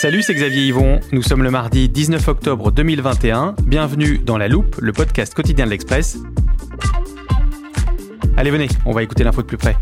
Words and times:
Salut, 0.00 0.22
c'est 0.22 0.32
Xavier 0.32 0.66
Yvon. 0.68 0.98
Nous 1.12 1.20
sommes 1.20 1.42
le 1.42 1.50
mardi 1.50 1.90
19 1.90 2.26
octobre 2.28 2.72
2021. 2.72 3.54
Bienvenue 3.66 4.16
dans 4.16 4.38
La 4.38 4.48
Loupe, 4.48 4.76
le 4.80 4.94
podcast 4.94 5.34
quotidien 5.34 5.66
de 5.66 5.70
l'Express. 5.70 6.16
Allez, 8.38 8.50
venez, 8.50 8.68
on 8.86 8.92
va 8.92 9.02
écouter 9.02 9.24
l'info 9.24 9.42
de 9.42 9.46
plus 9.46 9.58
près. 9.58 9.76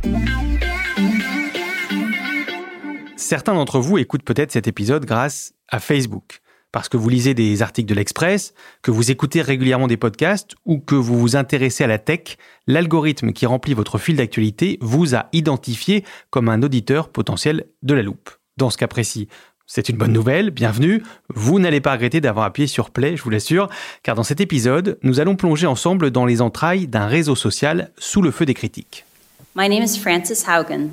Certains 3.15 3.55
d'entre 3.55 3.79
vous 3.79 3.97
écoutent 3.99 4.25
peut-être 4.25 4.51
cet 4.51 4.67
épisode 4.67 5.05
grâce 5.05 5.55
à 5.69 5.79
Facebook, 5.79 6.41
parce 6.73 6.89
que 6.89 6.97
vous 6.97 7.09
lisez 7.09 7.35
des 7.35 7.63
articles 7.63 7.89
de 7.89 7.95
l'Express, 7.95 8.55
que 8.83 8.91
vous 8.91 9.13
écoutez 9.13 9.41
régulièrement 9.41 9.87
des 9.87 9.97
podcasts 9.97 10.57
ou 10.65 10.81
que 10.81 10.97
vous 10.97 11.17
vous 11.17 11.37
intéressez 11.37 11.85
à 11.85 11.87
la 11.87 11.99
tech, 11.99 12.39
l'algorithme 12.67 13.33
qui 13.33 13.47
remplit 13.47 13.75
votre 13.75 13.99
fil 13.99 14.17
d'actualité 14.17 14.79
vous 14.81 15.15
a 15.15 15.29
identifié 15.33 16.05
comme 16.31 16.49
un 16.49 16.65
auditeur 16.65 17.11
potentiel 17.11 17.67
de 17.85 17.95
la 17.95 18.03
loupe. 18.03 18.31
Dans 18.57 18.71
ce 18.71 18.79
cas 18.79 18.89
précis, 18.89 19.29
c'est 19.71 19.91
une 19.91 19.99
bonne 19.99 20.15
nouvelle, 20.15 20.51
bienvenue. 20.51 21.03
Vous 21.29 21.59
n'allez 21.59 21.83
pas 21.83 21.93
regretter 21.93 22.23
d'avoir 22.23 22.47
appuyé 22.47 22.67
sur 22.67 22.89
Play, 22.89 23.19
je 23.19 23.23
vous 23.23 23.29
l'assure, 23.29 23.69
car 24.03 24.15
dans 24.15 24.23
cet 24.23 24.41
épisode, 24.41 24.99
nous 25.03 25.21
allons 25.21 25.37
plonger 25.37 25.67
ensemble 25.67 26.11
dans 26.11 26.25
les 26.25 26.41
entrailles 26.41 26.87
d'un 26.87 27.07
réseau 27.07 27.35
social 27.35 27.91
sous 27.99 28.23
le 28.23 28.31
feu 28.31 28.47
des 28.47 28.55
critiques. 28.55 29.05
My 29.55 29.69
name 29.69 29.83
is 29.83 29.99
Frances 29.99 30.47
Haugen. 30.49 30.89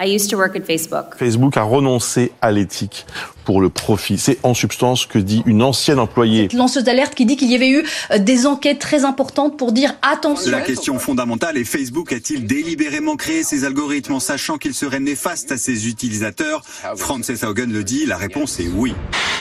I 0.00 0.14
used 0.14 0.30
to 0.30 0.36
work 0.36 0.54
at 0.54 0.62
Facebook. 0.62 1.16
Facebook 1.16 1.56
a 1.56 1.62
renoncé 1.62 2.32
à 2.40 2.52
l'éthique 2.52 3.04
pour 3.48 3.62
le 3.62 3.70
profit. 3.70 4.18
C'est 4.18 4.38
en 4.42 4.52
substance 4.52 5.06
que 5.06 5.18
dit 5.18 5.42
une 5.46 5.62
ancienne 5.62 5.98
employée. 5.98 6.48
Lanceuse 6.52 6.84
d'alerte 6.84 7.14
qui 7.14 7.24
dit 7.24 7.36
qu'il 7.36 7.50
y 7.50 7.54
avait 7.54 7.70
eu 7.70 7.82
euh, 8.10 8.18
des 8.18 8.46
enquêtes 8.46 8.78
très 8.78 9.06
importantes 9.06 9.56
pour 9.56 9.72
dire 9.72 9.94
attention. 10.02 10.52
La 10.52 10.60
question 10.60 10.98
fondamentale 10.98 11.56
est 11.56 11.64
Facebook 11.64 12.12
a-t-il 12.12 12.46
délibérément 12.46 13.16
créé 13.16 13.42
ces 13.42 13.64
algorithmes 13.64 14.12
en 14.12 14.20
sachant 14.20 14.58
qu'ils 14.58 14.74
seraient 14.74 15.00
néfastes 15.00 15.50
à 15.50 15.56
ses 15.56 15.88
utilisateurs? 15.88 16.62
Frances 16.96 17.30
Haugen 17.42 17.72
le 17.72 17.84
dit, 17.84 18.04
la 18.04 18.18
réponse 18.18 18.60
est 18.60 18.68
oui. 18.68 18.92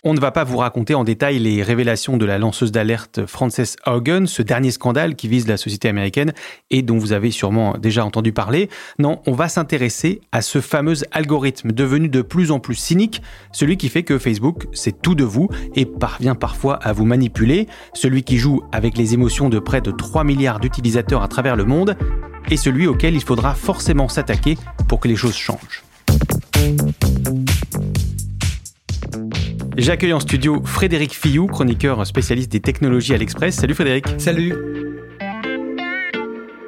On 0.05 0.14
ne 0.14 0.21
va 0.21 0.31
pas 0.31 0.45
vous 0.45 0.58
raconter 0.58 0.95
en 0.95 1.03
détail 1.03 1.39
les 1.39 1.61
révélations 1.61 2.16
de 2.16 2.25
la 2.25 2.38
lanceuse 2.38 2.71
d'alerte 2.71 3.25
Frances 3.25 3.75
Haugen, 3.86 4.25
ce 4.25 4.42
dernier 4.42 4.71
scandale 4.71 5.16
qui 5.16 5.27
vise 5.27 5.49
la 5.49 5.58
société 5.58 5.89
américaine 5.89 6.31
et 6.69 6.81
dont 6.81 6.97
vous 6.97 7.11
avez 7.11 7.30
sûrement 7.30 7.77
déjà 7.77 8.05
entendu 8.05 8.31
parler. 8.31 8.69
Non, 8.99 9.19
on 9.25 9.33
va 9.33 9.49
s'intéresser 9.49 10.21
à 10.31 10.42
ce 10.47 10.61
fameux 10.61 10.95
algorithme 11.11 11.71
devenu 11.71 12.07
de 12.07 12.21
plus 12.21 12.51
en 12.51 12.59
plus 12.59 12.75
cynique, 12.75 13.21
celui 13.51 13.77
qui 13.77 13.89
fait 13.89 14.03
que 14.03 14.17
Facebook, 14.17 14.67
c'est 14.71 15.01
tout 15.01 15.13
de 15.13 15.23
vous 15.23 15.49
et 15.75 15.85
parvient 15.85 16.35
parfois 16.35 16.75
à 16.75 16.93
vous 16.93 17.05
manipuler, 17.05 17.67
celui 17.93 18.23
qui 18.23 18.37
joue 18.37 18.61
avec 18.71 18.97
les 18.97 19.13
émotions 19.13 19.49
de 19.49 19.59
près 19.59 19.81
de 19.81 19.91
3 19.91 20.23
milliards 20.23 20.59
d'utilisateurs 20.59 21.21
à 21.21 21.27
travers 21.27 21.55
le 21.55 21.65
monde, 21.65 21.97
et 22.49 22.55
celui 22.55 22.87
auquel 22.87 23.13
il 23.13 23.23
faudra 23.23 23.53
forcément 23.55 24.07
s'attaquer 24.07 24.57
pour 24.87 25.01
que 25.01 25.09
les 25.09 25.17
choses 25.17 25.35
changent. 25.35 25.83
J'accueille 29.75 30.13
en 30.13 30.19
studio 30.19 30.61
Frédéric 30.63 31.13
Fillou, 31.13 31.47
chroniqueur 31.47 32.07
spécialiste 32.07 32.51
des 32.51 32.61
technologies 32.61 33.13
à 33.13 33.17
l'Express. 33.17 33.55
Salut 33.55 33.75
Frédéric. 33.75 34.05
Salut. 34.17 34.86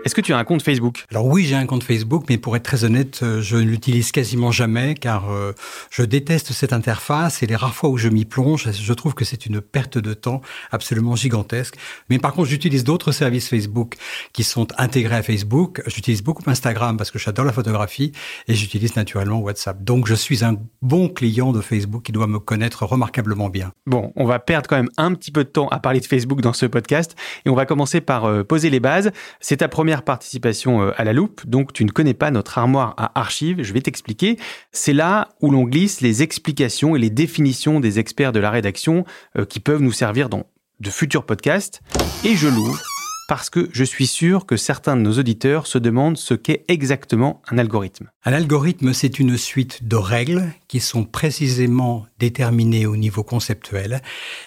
Est-ce 0.09 0.15
que 0.15 0.21
tu 0.21 0.33
as 0.33 0.39
un 0.39 0.43
compte 0.43 0.63
Facebook? 0.63 1.05
Alors 1.11 1.27
oui, 1.27 1.45
j'ai 1.45 1.53
un 1.53 1.67
compte 1.67 1.83
Facebook, 1.83 2.23
mais 2.29 2.39
pour 2.39 2.55
être 2.55 2.63
très 2.63 2.83
honnête, 2.83 3.19
euh, 3.21 3.43
je 3.43 3.57
ne 3.57 3.61
l'utilise 3.61 4.11
quasiment 4.11 4.49
jamais 4.49 4.95
car 4.95 5.29
euh, 5.29 5.53
je 5.91 6.01
déteste 6.01 6.51
cette 6.51 6.73
interface 6.73 7.43
et 7.43 7.45
les 7.45 7.55
rares 7.55 7.75
fois 7.75 7.91
où 7.91 7.97
je 7.99 8.09
m'y 8.09 8.25
plonge, 8.25 8.71
je 8.71 8.93
trouve 8.93 9.13
que 9.13 9.23
c'est 9.23 9.45
une 9.45 9.61
perte 9.61 9.99
de 9.99 10.15
temps 10.15 10.41
absolument 10.71 11.15
gigantesque. 11.15 11.75
Mais 12.09 12.17
par 12.17 12.33
contre, 12.33 12.49
j'utilise 12.49 12.83
d'autres 12.83 13.11
services 13.11 13.49
Facebook 13.49 13.97
qui 14.33 14.43
sont 14.43 14.65
intégrés 14.79 15.17
à 15.17 15.21
Facebook. 15.21 15.83
J'utilise 15.85 16.23
beaucoup 16.23 16.41
Instagram 16.49 16.97
parce 16.97 17.11
que 17.11 17.19
j'adore 17.19 17.45
la 17.45 17.53
photographie 17.53 18.11
et 18.47 18.55
j'utilise 18.55 18.95
naturellement 18.95 19.37
WhatsApp. 19.37 19.83
Donc 19.83 20.07
je 20.07 20.15
suis 20.15 20.43
un 20.43 20.55
bon 20.81 21.07
client 21.07 21.51
de 21.51 21.61
Facebook 21.61 22.01
qui 22.01 22.13
doit 22.13 22.25
me 22.25 22.39
connaître 22.39 22.83
remarquablement 22.83 23.49
bien. 23.49 23.73
Bon, 23.85 24.11
on 24.15 24.25
va 24.25 24.39
perdre 24.39 24.67
quand 24.67 24.77
même 24.77 24.89
un 24.97 25.13
petit 25.13 25.29
peu 25.29 25.43
de 25.43 25.49
temps 25.49 25.67
à 25.67 25.77
parler 25.77 25.99
de 25.99 26.07
Facebook 26.07 26.41
dans 26.41 26.53
ce 26.53 26.65
podcast 26.65 27.15
et 27.45 27.51
on 27.51 27.55
va 27.55 27.67
commencer 27.67 28.01
par 28.01 28.25
euh, 28.25 28.43
poser 28.43 28.71
les 28.71 28.79
bases. 28.79 29.11
C'est 29.39 29.57
ta 29.57 29.67
première 29.67 29.98
participation 30.03 30.81
euh, 30.81 30.91
à 30.97 31.03
la 31.03 31.13
loupe, 31.13 31.45
donc 31.45 31.73
tu 31.73 31.85
ne 31.85 31.91
connais 31.91 32.13
pas 32.13 32.31
notre 32.31 32.57
armoire 32.57 32.93
à 32.97 33.19
archives, 33.19 33.61
je 33.63 33.73
vais 33.73 33.81
t'expliquer. 33.81 34.37
C'est 34.71 34.93
là 34.93 35.29
où 35.41 35.51
l'on 35.51 35.63
glisse 35.63 36.01
les 36.01 36.23
explications 36.23 36.95
et 36.95 36.99
les 36.99 37.09
définitions 37.09 37.79
des 37.79 37.99
experts 37.99 38.31
de 38.31 38.39
la 38.39 38.51
rédaction 38.51 39.05
euh, 39.37 39.45
qui 39.45 39.59
peuvent 39.59 39.81
nous 39.81 39.91
servir 39.91 40.29
dans 40.29 40.45
de 40.79 40.89
futurs 40.89 41.25
podcasts. 41.25 41.81
Et 42.23 42.35
je 42.35 42.47
l'ouvre 42.47 42.81
parce 43.29 43.51
que 43.51 43.69
je 43.71 43.83
suis 43.83 44.07
sûr 44.07 44.47
que 44.47 44.57
certains 44.57 44.95
de 44.95 45.01
nos 45.01 45.19
auditeurs 45.19 45.67
se 45.67 45.77
demandent 45.77 46.17
ce 46.17 46.33
qu'est 46.33 46.65
exactement 46.67 47.43
un 47.51 47.59
algorithme. 47.59 48.09
Un 48.25 48.33
algorithme, 48.33 48.91
c'est 48.91 49.19
une 49.19 49.37
suite 49.37 49.87
de 49.87 49.97
règles 49.97 50.51
qui 50.67 50.79
sont 50.79 51.03
précisément 51.03 52.07
déterminées 52.17 52.87
au 52.87 52.97
niveau 52.97 53.21
conceptuel 53.21 54.01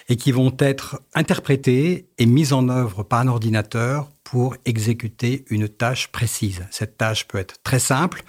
et 0.09 0.17
qui 0.17 0.33
vont 0.33 0.53
être 0.59 1.01
interprétées 1.15 2.09
et 2.17 2.25
mises 2.25 2.51
en 2.51 2.67
œuvre 2.67 3.03
par 3.03 3.21
un 3.21 3.29
ordinateur 3.29 4.09
pour 4.33 4.55
exécuter 4.65 5.45
une 5.51 5.69
tâche 5.69 6.07
précise. 6.07 6.65
Cette 6.71 6.97
tâche 6.97 7.27
peut 7.27 7.37
être 7.37 7.61
très 7.61 7.77
simple 7.77 8.23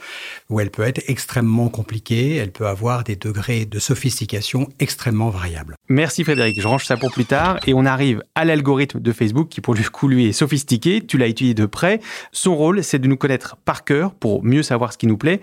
ou 0.51 0.61
elle 0.61 0.71
peut 0.71 0.83
être 0.83 1.01
extrêmement 1.09 1.71
compliquée, 1.71 2.37
elle 2.37 2.53
peut 2.53 2.67
avoir 2.67 3.05
des 3.05 3.17
degrés 3.17 3.65
de 3.65 3.79
sophistication 3.79 4.69
extrêmement 4.81 5.31
variables. 5.31 5.77
Merci 5.89 6.23
Frédéric, 6.23 6.61
je 6.61 6.69
range 6.69 6.85
ça 6.85 6.99
pour 6.99 7.11
plus 7.11 7.25
tard 7.25 7.59
et 7.67 7.73
on 7.73 7.87
arrive 7.87 8.23
à 8.35 8.45
l'algorithme 8.45 9.01
de 9.01 9.13
Facebook 9.13 9.49
qui 9.49 9.63
pour 9.63 9.75
le 9.75 9.83
coup 9.83 10.07
lui 10.07 10.27
est 10.27 10.35
sophistiqué, 10.35 11.01
tu 11.01 11.17
l'as 11.17 11.27
étudié 11.27 11.55
de 11.55 11.65
près. 11.65 12.01
Son 12.33 12.55
rôle 12.55 12.85
c'est 12.85 12.99
de 12.99 13.09
nous 13.09 13.17
connaître 13.17 13.57
par 13.65 13.83
cœur 13.83 14.13
pour 14.13 14.45
mieux 14.45 14.63
savoir 14.63 14.93
ce 14.93 14.99
qui 14.99 15.07
nous 15.07 15.17
plaît 15.17 15.41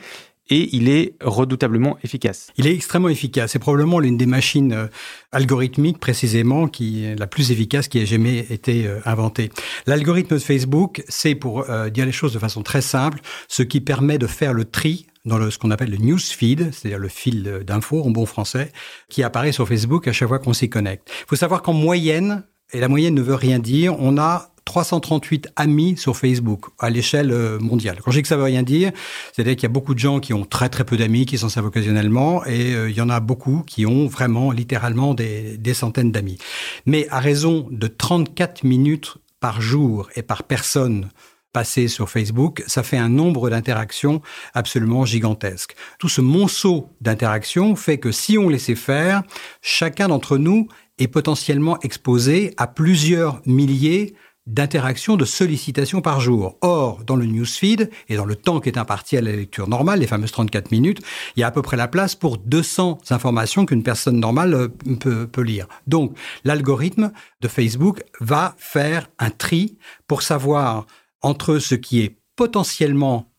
et 0.50 0.75
il 0.75 0.90
est 0.90 1.16
redoutablement 1.22 1.97
efficace. 2.03 2.47
Il 2.57 2.68
est 2.68 2.74
extrêmement 2.74 3.09
efficace. 3.09 3.52
C'est 3.52 3.59
probablement 3.59 4.00
l'une 4.00 4.18
des 4.18 4.25
machines 4.25 4.74
euh, 4.74 4.88
algorithmiques 5.31 6.00
précisément 6.00 6.68
qui 6.68 7.06
est 7.06 7.16
la 7.16 7.28
plus 7.28 7.52
efficace 7.52 7.88
qui 7.88 8.00
ait 8.00 8.06
jamais 8.06 8.40
été 8.50 8.88
euh, 8.88 9.00
inventée. 9.06 9.51
L'algorithme 9.88 10.35
de 10.35 10.40
Facebook, 10.40 11.03
c'est 11.07 11.35
pour 11.35 11.69
euh, 11.69 11.90
dire 11.90 12.06
les 12.06 12.12
choses 12.12 12.34
de 12.34 12.40
façon 12.40 12.63
très 12.63 12.81
simple, 12.81 13.19
ce 13.47 13.63
qui 13.63 13.81
permet 13.81 14.18
de 14.18 14.28
faire 14.28 14.53
le 14.53 14.66
tri 14.66 15.07
dans 15.24 15.38
le, 15.38 15.51
ce 15.51 15.57
qu'on 15.57 15.72
appelle 15.72 15.91
le 15.91 15.97
newsfeed, 15.97 16.74
c'est-à-dire 16.74 17.00
le 17.00 17.07
fil 17.07 17.62
d'infos 17.66 18.03
en 18.03 18.09
bon 18.09 18.25
français, 18.25 18.72
qui 19.07 19.22
apparaît 19.22 19.51
sur 19.51 19.68
Facebook 19.68 20.07
à 20.07 20.13
chaque 20.13 20.28
fois 20.28 20.40
qu'on 20.40 20.53
s'y 20.53 20.68
connecte. 20.68 21.09
Il 21.09 21.25
faut 21.28 21.35
savoir 21.35 21.62
qu'en 21.62 21.74
moyenne, 21.74 22.44
et 22.74 22.80
la 22.80 22.88
moyenne 22.88 23.13
ne 23.13 23.22
veut 23.22 23.35
rien 23.35 23.59
dire, 23.59 23.96
on 24.00 24.18
a 24.18 24.50
338 24.71 25.49
amis 25.57 25.97
sur 25.97 26.15
Facebook 26.15 26.67
à 26.79 26.89
l'échelle 26.89 27.31
euh, 27.31 27.59
mondiale. 27.59 27.99
Quand 28.01 28.09
je 28.09 28.19
dis 28.19 28.21
que 28.21 28.29
ça 28.29 28.37
veut 28.37 28.43
rien 28.43 28.63
dire, 28.63 28.93
c'est-à-dire 29.33 29.55
qu'il 29.55 29.63
y 29.63 29.65
a 29.65 29.69
beaucoup 29.69 29.93
de 29.93 29.99
gens 29.99 30.21
qui 30.21 30.33
ont 30.33 30.45
très 30.45 30.69
très 30.69 30.85
peu 30.85 30.95
d'amis, 30.95 31.25
qui 31.25 31.37
s'en 31.37 31.49
servent 31.49 31.65
occasionnellement, 31.65 32.45
et 32.45 32.73
euh, 32.73 32.89
il 32.89 32.95
y 32.95 33.01
en 33.01 33.09
a 33.09 33.19
beaucoup 33.19 33.63
qui 33.67 33.85
ont 33.85 34.07
vraiment 34.07 34.53
littéralement 34.53 35.13
des, 35.13 35.57
des 35.57 35.73
centaines 35.73 36.13
d'amis. 36.13 36.37
Mais 36.85 37.05
à 37.09 37.19
raison 37.19 37.67
de 37.69 37.87
34 37.87 38.63
minutes 38.63 39.17
par 39.41 39.59
jour 39.61 40.09
et 40.15 40.21
par 40.21 40.43
personne 40.43 41.09
passées 41.51 41.89
sur 41.89 42.09
Facebook, 42.09 42.63
ça 42.65 42.81
fait 42.81 42.97
un 42.97 43.09
nombre 43.09 43.49
d'interactions 43.49 44.21
absolument 44.53 45.03
gigantesque. 45.03 45.75
Tout 45.99 46.07
ce 46.07 46.21
monceau 46.21 46.88
d'interactions 47.01 47.75
fait 47.75 47.97
que 47.97 48.13
si 48.13 48.38
on 48.38 48.47
laissait 48.47 48.75
faire, 48.75 49.23
chacun 49.61 50.07
d'entre 50.07 50.38
nous 50.38 50.69
est 50.97 51.09
potentiellement 51.09 51.77
exposé 51.81 52.53
à 52.55 52.67
plusieurs 52.67 53.41
milliers 53.45 54.15
d'interactions, 54.47 55.18
de 55.18 55.25
sollicitations 55.25 56.02
par 56.02 56.19
jour. 56.19 56.57
Or, 56.62 57.03
dans 57.03 57.16
le 57.16 57.25
newsfeed 57.25 57.90
et 58.09 58.16
dans 58.16 58.25
le 58.25 58.35
temps 58.35 58.59
qui 58.59 58.69
est 58.69 58.78
imparti 58.78 59.18
à 59.18 59.22
la 59.22 59.31
lecture 59.31 59.68
normale, 59.68 60.00
les 60.00 60.07
fameuses 60.07 60.31
34 60.31 60.72
minutes, 60.72 61.02
il 61.35 61.41
y 61.41 61.44
a 61.44 61.47
à 61.47 61.52
peu 61.52 61.62
près 61.62 61.78
la 61.78 61.88
place 61.88 62.16
pour 62.16 62.38
200 62.38 63.00
informations 63.09 63.66
qu'une 63.66 63.84
personne 63.84 64.19
normale 64.19 64.53
euh, 64.53 64.68
peut, 65.00 65.28
peut 65.28 65.41
lire. 65.41 65.68
Donc, 65.88 66.18
l'algorithme 66.44 67.12
de 67.41 67.47
Facebook 67.47 68.03
va 68.19 68.56
faire 68.57 69.09
un 69.19 69.30
tri 69.30 69.78
pour 70.07 70.22
savoir 70.22 70.85
entre 71.22 71.59
ce 71.59 71.75
qui 71.75 72.01
est 72.01 72.18
potentiellement 72.35 73.31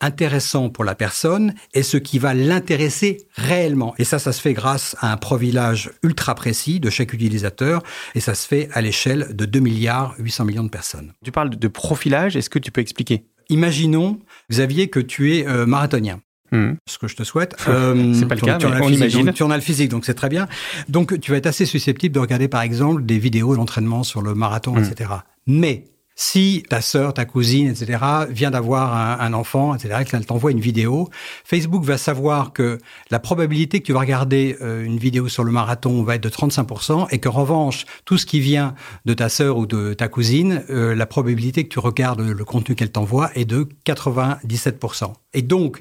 intéressant 0.00 0.70
pour 0.70 0.84
la 0.84 0.94
personne 0.94 1.54
et 1.74 1.82
ce 1.82 1.96
qui 1.96 2.18
va 2.18 2.34
l'intéresser 2.34 3.26
réellement. 3.34 3.94
Et 3.98 4.04
ça, 4.04 4.18
ça 4.18 4.32
se 4.32 4.40
fait 4.40 4.52
grâce 4.52 4.96
à 5.00 5.12
un 5.12 5.16
profilage 5.16 5.90
ultra 6.02 6.34
précis 6.34 6.80
de 6.80 6.90
chaque 6.90 7.12
utilisateur 7.12 7.82
et 8.14 8.20
ça 8.20 8.34
se 8.34 8.46
fait 8.46 8.68
à 8.72 8.80
l'échelle 8.80 9.34
de 9.34 9.44
2 9.44 9.60
milliards 9.60 10.14
800 10.18 10.44
millions 10.44 10.64
de 10.64 10.68
personnes. 10.68 11.12
Tu 11.24 11.32
parles 11.32 11.50
de 11.50 11.68
profilage, 11.68 12.36
est-ce 12.36 12.50
que 12.50 12.58
tu 12.58 12.70
peux 12.70 12.80
expliquer? 12.80 13.26
Imaginons, 13.48 14.18
Xavier, 14.50 14.88
que 14.88 15.00
tu 15.00 15.36
es 15.36 15.46
euh, 15.46 15.66
marathonien. 15.66 16.20
Mmh. 16.50 16.72
Ce 16.88 16.98
que 16.98 17.08
je 17.08 17.16
te 17.16 17.24
souhaite. 17.24 17.56
Euh, 17.68 18.14
c'est 18.14 18.26
pas 18.26 18.34
le 18.34 18.40
cas, 18.40 18.56
tu, 18.56 18.66
on 18.66 18.88
imagine. 18.88 19.32
Tu 19.32 19.42
en 19.42 19.50
as 19.50 19.56
le 19.56 19.62
physique, 19.62 19.90
donc 19.90 20.06
c'est 20.06 20.14
très 20.14 20.30
bien. 20.30 20.48
Donc 20.88 21.20
tu 21.20 21.30
vas 21.30 21.36
être 21.36 21.46
assez 21.46 21.66
susceptible 21.66 22.14
de 22.14 22.20
regarder 22.20 22.48
par 22.48 22.62
exemple 22.62 23.04
des 23.04 23.18
vidéos 23.18 23.54
d'entraînement 23.56 24.04
sur 24.04 24.22
le 24.22 24.34
marathon, 24.34 24.72
mmh. 24.72 24.84
etc. 24.84 25.10
Mais 25.46 25.84
si 26.20 26.64
ta 26.68 26.80
sœur, 26.80 27.14
ta 27.14 27.24
cousine, 27.24 27.68
etc., 27.68 28.04
vient 28.28 28.50
d'avoir 28.50 29.20
un, 29.20 29.32
enfant, 29.32 29.76
etc., 29.76 30.02
qu'elle 30.04 30.26
t'envoie 30.26 30.50
une 30.50 30.58
vidéo, 30.58 31.08
Facebook 31.44 31.84
va 31.84 31.96
savoir 31.96 32.52
que 32.52 32.78
la 33.12 33.20
probabilité 33.20 33.78
que 33.78 33.86
tu 33.86 33.92
vas 33.92 34.00
regarder 34.00 34.56
euh, 34.60 34.84
une 34.84 34.98
vidéo 34.98 35.28
sur 35.28 35.44
le 35.44 35.52
marathon 35.52 36.02
va 36.02 36.16
être 36.16 36.22
de 36.24 36.28
35%, 36.28 37.06
et 37.12 37.20
qu'en 37.20 37.30
revanche, 37.30 37.86
tout 38.04 38.18
ce 38.18 38.26
qui 38.26 38.40
vient 38.40 38.74
de 39.04 39.14
ta 39.14 39.28
sœur 39.28 39.58
ou 39.58 39.66
de 39.66 39.94
ta 39.94 40.08
cousine, 40.08 40.64
euh, 40.70 40.92
la 40.92 41.06
probabilité 41.06 41.62
que 41.62 41.68
tu 41.68 41.78
regardes 41.78 42.20
le 42.20 42.44
contenu 42.44 42.74
qu'elle 42.74 42.90
t'envoie 42.90 43.30
est 43.36 43.44
de 43.44 43.68
97%. 43.86 45.12
Et 45.34 45.42
donc, 45.42 45.80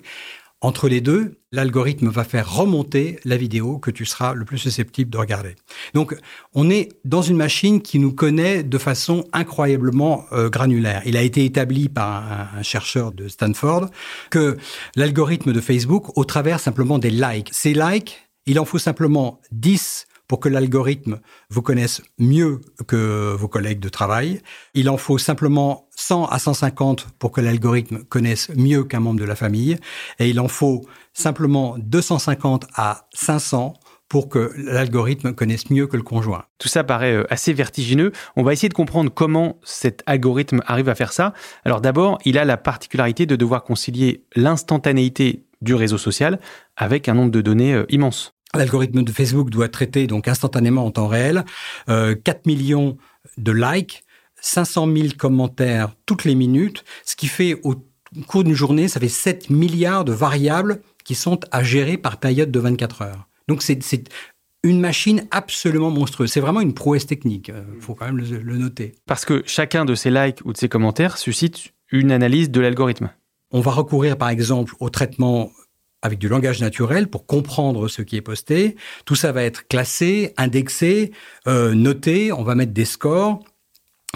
Entre 0.61 0.89
les 0.89 1.01
deux, 1.01 1.39
l'algorithme 1.51 2.07
va 2.09 2.23
faire 2.23 2.51
remonter 2.51 3.19
la 3.25 3.37
vidéo 3.37 3.77
que 3.77 3.91
tu 3.91 4.07
seras 4.07 4.33
le 4.33 4.43
plus 4.43 4.57
susceptible 4.57 5.11
de 5.11 5.17
regarder. 5.19 5.55
Donc, 5.93 6.17
on 6.55 6.71
est 6.71 6.89
dans 7.05 7.21
une 7.21 7.37
machine 7.37 7.79
qui 7.79 7.99
nous 7.99 8.11
connaît 8.11 8.63
de 8.63 8.77
façon 8.79 9.23
incroyablement 9.33 10.25
euh, 10.31 10.49
granulaire. 10.49 11.03
Il 11.05 11.15
a 11.15 11.21
été 11.21 11.45
établi 11.45 11.89
par 11.89 12.23
un, 12.23 12.57
un 12.57 12.63
chercheur 12.63 13.11
de 13.11 13.27
Stanford 13.27 13.91
que 14.31 14.57
l'algorithme 14.95 15.53
de 15.53 15.61
Facebook, 15.61 16.17
au 16.17 16.25
travers 16.25 16.59
simplement 16.59 16.97
des 16.97 17.11
likes, 17.11 17.49
ces 17.51 17.75
likes, 17.75 18.27
il 18.47 18.59
en 18.59 18.65
faut 18.65 18.79
simplement 18.79 19.39
10 19.51 20.06
pour 20.27 20.39
que 20.39 20.49
l'algorithme 20.49 21.19
vous 21.49 21.61
connaisse 21.61 22.01
mieux 22.17 22.61
que 22.87 23.33
vos 23.33 23.47
collègues 23.47 23.79
de 23.79 23.89
travail. 23.89 24.41
Il 24.73 24.89
en 24.89 24.97
faut 24.97 25.17
simplement 25.17 25.87
100 25.95 26.25
à 26.25 26.39
150 26.39 27.07
pour 27.17 27.31
que 27.31 27.41
l'algorithme 27.41 28.03
connaisse 28.03 28.49
mieux 28.55 28.83
qu'un 28.83 28.99
membre 28.99 29.19
de 29.19 29.25
la 29.25 29.35
famille. 29.35 29.77
Et 30.19 30.29
il 30.29 30.39
en 30.39 30.47
faut 30.47 30.85
simplement 31.13 31.75
250 31.77 32.67
à 32.75 33.07
500 33.13 33.73
pour 34.09 34.29
que 34.29 34.53
l'algorithme 34.55 35.33
connaisse 35.33 35.69
mieux 35.69 35.87
que 35.87 35.97
le 35.97 36.03
conjoint. 36.03 36.45
Tout 36.59 36.69
ça 36.69 36.83
paraît 36.83 37.13
euh, 37.13 37.25
assez 37.29 37.53
vertigineux. 37.53 38.11
On 38.35 38.43
va 38.43 38.53
essayer 38.53 38.69
de 38.69 38.73
comprendre 38.73 39.11
comment 39.13 39.59
cet 39.63 40.01
algorithme 40.05 40.61
arrive 40.65 40.89
à 40.89 40.95
faire 40.95 41.13
ça. 41.13 41.33
Alors 41.65 41.81
d'abord, 41.81 42.17
il 42.23 42.37
a 42.37 42.45
la 42.45 42.57
particularité 42.57 43.25
de 43.25 43.35
devoir 43.35 43.63
concilier 43.63 44.23
l'instantanéité 44.35 45.45
du 45.61 45.73
réseau 45.73 45.97
social 45.97 46.39
avec 46.75 47.09
un 47.09 47.15
nombre 47.15 47.31
de 47.31 47.41
données 47.41 47.73
euh, 47.73 47.85
immense. 47.89 48.36
L'algorithme 48.55 49.03
de 49.03 49.11
Facebook 49.11 49.49
doit 49.49 49.69
traiter 49.69 50.07
donc 50.07 50.27
instantanément 50.27 50.85
en 50.85 50.91
temps 50.91 51.07
réel 51.07 51.43
euh, 51.89 52.15
4 52.15 52.45
millions 52.45 52.97
de 53.37 53.51
likes, 53.51 54.03
500 54.41 54.87
000 54.95 55.07
commentaires 55.17 55.93
toutes 56.05 56.23
les 56.23 56.35
minutes, 56.35 56.83
ce 57.05 57.15
qui 57.15 57.27
fait 57.27 57.59
au 57.63 57.75
cours 58.27 58.43
d'une 58.43 58.53
journée, 58.53 58.87
ça 58.87 58.99
fait 58.99 59.09
7 59.09 59.49
milliards 59.49 60.05
de 60.05 60.13
variables 60.13 60.81
qui 61.03 61.15
sont 61.15 61.39
à 61.51 61.63
gérer 61.63 61.97
par 61.97 62.17
période 62.17 62.51
de 62.51 62.59
24 62.59 63.01
heures. 63.01 63.27
Donc 63.47 63.61
c'est 63.61 64.09
une 64.63 64.79
machine 64.79 65.27
absolument 65.31 65.89
monstrueuse. 65.91 66.31
C'est 66.31 66.39
vraiment 66.39 66.61
une 66.61 66.73
prouesse 66.73 67.05
technique, 67.05 67.49
il 67.49 67.55
euh, 67.55 67.79
faut 67.79 67.95
quand 67.95 68.05
même 68.05 68.17
le, 68.17 68.39
le 68.39 68.57
noter. 68.57 68.95
Parce 69.05 69.25
que 69.25 69.43
chacun 69.45 69.85
de 69.85 69.95
ces 69.95 70.09
likes 70.09 70.39
ou 70.45 70.53
de 70.53 70.57
ces 70.57 70.69
commentaires 70.69 71.17
suscite 71.17 71.73
une 71.91 72.11
analyse 72.11 72.49
de 72.49 72.61
l'algorithme. 72.61 73.09
On 73.51 73.61
va 73.61 73.71
recourir 73.71 74.17
par 74.17 74.29
exemple 74.29 74.73
au 74.79 74.89
traitement 74.89 75.51
avec 76.01 76.19
du 76.19 76.27
langage 76.29 76.61
naturel 76.61 77.07
pour 77.07 77.25
comprendre 77.25 77.87
ce 77.87 78.01
qui 78.01 78.15
est 78.15 78.21
posté. 78.21 78.75
Tout 79.05 79.15
ça 79.15 79.31
va 79.31 79.43
être 79.43 79.67
classé, 79.67 80.33
indexé, 80.37 81.11
euh, 81.47 81.73
noté. 81.73 82.31
On 82.31 82.43
va 82.43 82.55
mettre 82.55 82.73
des 82.73 82.85
scores 82.85 83.43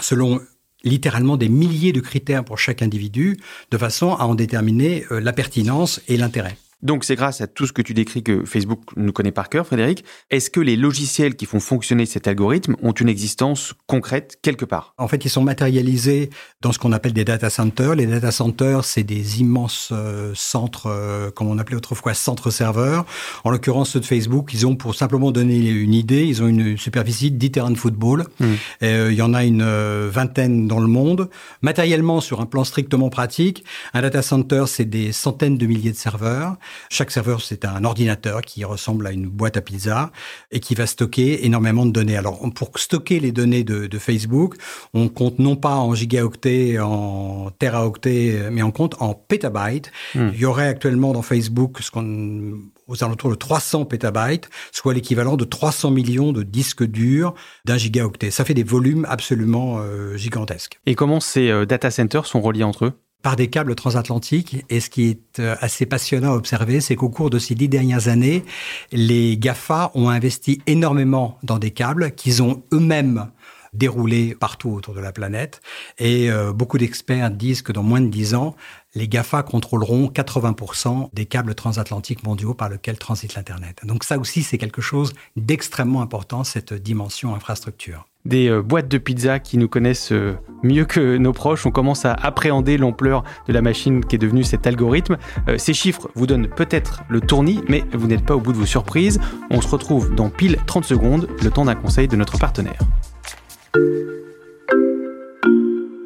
selon 0.01 0.41
littéralement 0.83 1.37
des 1.37 1.49
milliers 1.49 1.91
de 1.91 1.99
critères 1.99 2.43
pour 2.43 2.57
chaque 2.57 2.81
individu, 2.81 3.37
de 3.69 3.77
façon 3.77 4.13
à 4.13 4.25
en 4.25 4.35
déterminer 4.35 5.05
euh, 5.11 5.19
la 5.19 5.33
pertinence 5.33 6.01
et 6.07 6.17
l'intérêt. 6.17 6.57
Donc 6.83 7.03
c'est 7.03 7.15
grâce 7.15 7.41
à 7.41 7.47
tout 7.47 7.67
ce 7.67 7.73
que 7.73 7.81
tu 7.81 7.93
décris 7.93 8.23
que 8.23 8.43
Facebook 8.45 8.81
nous 8.95 9.11
connaît 9.11 9.31
par 9.31 9.49
cœur, 9.49 9.67
Frédéric. 9.67 10.03
Est-ce 10.29 10.49
que 10.49 10.59
les 10.59 10.75
logiciels 10.75 11.35
qui 11.35 11.45
font 11.45 11.59
fonctionner 11.59 12.05
cet 12.05 12.27
algorithme 12.27 12.75
ont 12.81 12.91
une 12.91 13.09
existence 13.09 13.73
concrète 13.87 14.39
quelque 14.41 14.65
part? 14.65 14.93
En 14.97 15.07
fait, 15.07 15.23
ils 15.25 15.29
sont 15.29 15.43
matérialisés 15.43 16.29
dans 16.61 16.71
ce 16.71 16.79
qu'on 16.79 16.91
appelle 16.91 17.13
des 17.13 17.25
data 17.25 17.49
centers. 17.49 17.95
Les 17.95 18.07
data 18.07 18.31
centers, 18.31 18.83
c'est 18.83 19.03
des 19.03 19.41
immenses 19.41 19.89
euh, 19.91 20.31
centres, 20.35 20.87
euh, 20.87 21.29
comme 21.31 21.47
on 21.47 21.57
appelait 21.59 21.77
autrefois 21.77 22.13
centres 22.13 22.49
serveurs. 22.49 23.05
En 23.43 23.51
l'occurrence, 23.51 23.91
ceux 23.91 23.99
de 23.99 24.05
Facebook, 24.05 24.51
ils 24.53 24.65
ont 24.65 24.75
pour 24.75 24.95
simplement 24.95 25.31
donner 25.31 25.69
une 25.69 25.93
idée, 25.93 26.25
ils 26.25 26.41
ont 26.41 26.47
une 26.47 26.77
superficie 26.77 27.31
de 27.31 27.37
10 27.37 27.51
terrains 27.51 27.71
de 27.71 27.77
football. 27.77 28.25
Mmh. 28.39 28.45
Euh, 28.83 29.09
il 29.11 29.17
y 29.17 29.21
en 29.21 29.33
a 29.33 29.43
une 29.43 29.63
vingtaine 30.07 30.67
dans 30.67 30.79
le 30.79 30.87
monde. 30.87 31.29
Matériellement, 31.61 32.21
sur 32.21 32.41
un 32.41 32.45
plan 32.45 32.63
strictement 32.63 33.09
pratique, 33.09 33.63
un 33.93 34.01
data 34.01 34.21
center, 34.21 34.63
c'est 34.67 34.85
des 34.85 35.11
centaines 35.11 35.57
de 35.57 35.65
milliers 35.65 35.91
de 35.91 35.97
serveurs. 35.97 36.57
Chaque 36.89 37.11
serveur, 37.11 37.41
c'est 37.41 37.65
un 37.65 37.83
ordinateur 37.83 38.41
qui 38.41 38.63
ressemble 38.63 39.07
à 39.07 39.11
une 39.11 39.27
boîte 39.27 39.57
à 39.57 39.61
pizza 39.61 40.11
et 40.51 40.59
qui 40.59 40.75
va 40.75 40.87
stocker 40.87 41.45
énormément 41.45 41.85
de 41.85 41.91
données. 41.91 42.17
Alors, 42.17 42.39
pour 42.53 42.71
stocker 42.77 43.19
les 43.19 43.31
données 43.31 43.63
de, 43.63 43.87
de 43.87 43.99
Facebook, 43.99 44.55
on 44.93 45.09
compte 45.09 45.39
non 45.39 45.55
pas 45.55 45.75
en 45.75 45.93
gigaoctets, 45.95 46.79
en 46.79 47.51
teraoctets, 47.57 48.49
mais 48.51 48.63
on 48.63 48.71
compte 48.71 48.95
en 48.99 49.13
pétabytes. 49.13 49.91
Hmm. 50.15 50.29
Il 50.33 50.39
y 50.39 50.45
aurait 50.45 50.67
actuellement 50.67 51.13
dans 51.13 51.21
Facebook 51.21 51.77
ce 51.81 51.91
qu'on 51.91 52.59
aux 52.91 53.03
alentours 53.03 53.29
de 53.29 53.35
300 53.35 53.85
pétabytes, 53.85 54.49
soit 54.71 54.93
l'équivalent 54.93 55.37
de 55.37 55.45
300 55.45 55.91
millions 55.91 56.33
de 56.33 56.43
disques 56.43 56.83
durs 56.83 57.33
d'un 57.65 57.77
gigaoctet. 57.77 58.31
Ça 58.31 58.43
fait 58.43 58.53
des 58.53 58.63
volumes 58.63 59.05
absolument 59.09 59.77
euh, 59.79 60.17
gigantesques. 60.17 60.79
Et 60.85 60.95
comment 60.95 61.19
ces 61.19 61.49
euh, 61.49 61.65
data 61.65 61.89
centers 61.89 62.25
sont 62.25 62.41
reliés 62.41 62.63
entre 62.63 62.85
eux? 62.85 62.93
Par 63.21 63.35
des 63.35 63.49
câbles 63.49 63.75
transatlantiques. 63.75 64.65
Et 64.69 64.79
ce 64.79 64.89
qui 64.89 65.09
est 65.09 65.39
euh, 65.39 65.55
assez 65.61 65.85
passionnant 65.85 66.33
à 66.33 66.35
observer, 66.35 66.81
c'est 66.81 66.95
qu'au 66.95 67.09
cours 67.09 67.29
de 67.29 67.39
ces 67.39 67.55
dix 67.55 67.69
dernières 67.69 68.07
années, 68.07 68.43
les 68.91 69.37
GAFA 69.37 69.91
ont 69.95 70.09
investi 70.09 70.61
énormément 70.67 71.37
dans 71.43 71.59
des 71.59 71.71
câbles 71.71 72.11
qu'ils 72.11 72.43
ont 72.43 72.63
eux-mêmes 72.73 73.31
déroulés 73.73 74.35
partout 74.35 74.71
autour 74.71 74.93
de 74.93 74.99
la 74.99 75.11
planète. 75.11 75.61
Et 75.97 76.29
euh, 76.29 76.51
beaucoup 76.51 76.77
d'experts 76.77 77.31
disent 77.31 77.61
que 77.61 77.71
dans 77.71 77.83
moins 77.83 78.01
de 78.01 78.09
dix 78.09 78.35
ans, 78.35 78.55
les 78.95 79.07
GAFA 79.07 79.43
contrôleront 79.43 80.07
80% 80.07 81.09
des 81.13 81.25
câbles 81.25 81.55
transatlantiques 81.55 82.23
mondiaux 82.23 82.53
par 82.53 82.69
lesquels 82.69 82.97
transite 82.97 83.35
l'Internet. 83.35 83.79
Donc 83.85 84.03
ça 84.03 84.17
aussi, 84.17 84.43
c'est 84.43 84.57
quelque 84.57 84.81
chose 84.81 85.13
d'extrêmement 85.37 86.01
important, 86.01 86.43
cette 86.43 86.73
dimension 86.73 87.33
infrastructure 87.33 88.07
des 88.25 88.49
euh, 88.49 88.61
boîtes 88.61 88.87
de 88.87 88.97
pizza 88.97 89.39
qui 89.39 89.57
nous 89.57 89.67
connaissent 89.67 90.11
euh, 90.11 90.35
mieux 90.63 90.85
que 90.85 91.17
nos 91.17 91.33
proches. 91.33 91.65
On 91.65 91.71
commence 91.71 92.05
à 92.05 92.13
appréhender 92.13 92.77
l'ampleur 92.77 93.23
de 93.47 93.53
la 93.53 93.61
machine 93.61 94.03
qui 94.03 94.15
est 94.15 94.19
devenue 94.19 94.43
cet 94.43 94.67
algorithme. 94.67 95.17
Euh, 95.47 95.57
ces 95.57 95.73
chiffres 95.73 96.09
vous 96.15 96.27
donnent 96.27 96.47
peut-être 96.47 97.03
le 97.09 97.21
tournis, 97.21 97.61
mais 97.67 97.83
vous 97.93 98.07
n'êtes 98.07 98.25
pas 98.25 98.35
au 98.35 98.39
bout 98.39 98.53
de 98.53 98.57
vos 98.57 98.65
surprises. 98.65 99.19
On 99.49 99.61
se 99.61 99.67
retrouve 99.67 100.13
dans 100.13 100.29
pile 100.29 100.57
30 100.65 100.85
secondes, 100.85 101.27
le 101.41 101.49
temps 101.49 101.65
d'un 101.65 101.75
conseil 101.75 102.07
de 102.07 102.15
notre 102.15 102.37
partenaire. 102.37 102.79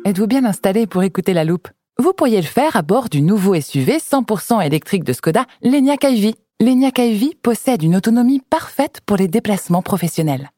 Êtes-vous 0.06 0.27
bien 0.27 0.45
installé 0.45 0.85
pour 0.85 1.03
écouter 1.03 1.33
la 1.33 1.44
loupe? 1.44 1.67
Vous 1.97 2.13
pourriez 2.13 2.38
le 2.38 2.44
faire 2.44 2.75
à 2.75 2.81
bord 2.81 3.09
du 3.09 3.21
nouveau 3.21 3.59
SUV 3.59 3.97
100% 3.97 4.65
électrique 4.65 5.03
de 5.03 5.13
Skoda, 5.13 5.45
l'Enyaq 5.62 6.03
iV. 6.03 6.35
L'Enyaq 6.62 7.00
iV 7.00 7.35
possède 7.41 7.83
une 7.83 7.95
autonomie 7.95 8.41
parfaite 8.50 9.00
pour 9.06 9.17
les 9.17 9.27
déplacements 9.27 9.81
professionnels. 9.81 10.50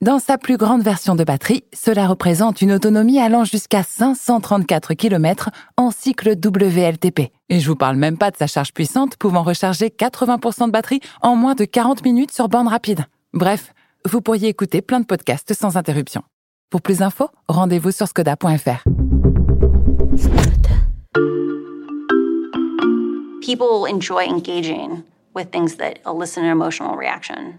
Dans 0.00 0.20
sa 0.20 0.38
plus 0.38 0.56
grande 0.56 0.82
version 0.82 1.16
de 1.16 1.24
batterie, 1.24 1.64
cela 1.74 2.06
représente 2.06 2.62
une 2.62 2.70
autonomie 2.70 3.18
allant 3.18 3.42
jusqu'à 3.42 3.82
534 3.82 4.94
km 4.94 5.50
en 5.76 5.90
cycle 5.90 6.36
WLTP. 6.36 7.32
Et 7.48 7.58
je 7.58 7.68
vous 7.68 7.74
parle 7.74 7.96
même 7.96 8.16
pas 8.16 8.30
de 8.30 8.36
sa 8.36 8.46
charge 8.46 8.72
puissante 8.72 9.16
pouvant 9.16 9.42
recharger 9.42 9.88
80% 9.88 10.66
de 10.66 10.70
batterie 10.70 11.00
en 11.20 11.34
moins 11.34 11.56
de 11.56 11.64
40 11.64 12.04
minutes 12.04 12.30
sur 12.30 12.48
bande 12.48 12.68
rapide. 12.68 13.06
Bref, 13.32 13.74
vous 14.08 14.20
pourriez 14.20 14.46
écouter 14.46 14.82
plein 14.82 15.00
de 15.00 15.04
podcasts 15.04 15.52
sans 15.52 15.76
interruption. 15.76 16.22
Pour 16.70 16.80
plus 16.80 16.98
d'infos, 16.98 17.30
rendez-vous 17.48 17.90
sur 17.90 18.06
skoda.fr. 18.06 18.84
People 23.40 23.92
enjoy 23.92 24.28
engaging 24.28 25.02
with 25.34 25.50
things 25.50 25.76
that 25.76 25.94
elicit 26.06 26.44
an 26.44 26.44
emotional 26.44 26.96
reaction. 26.96 27.58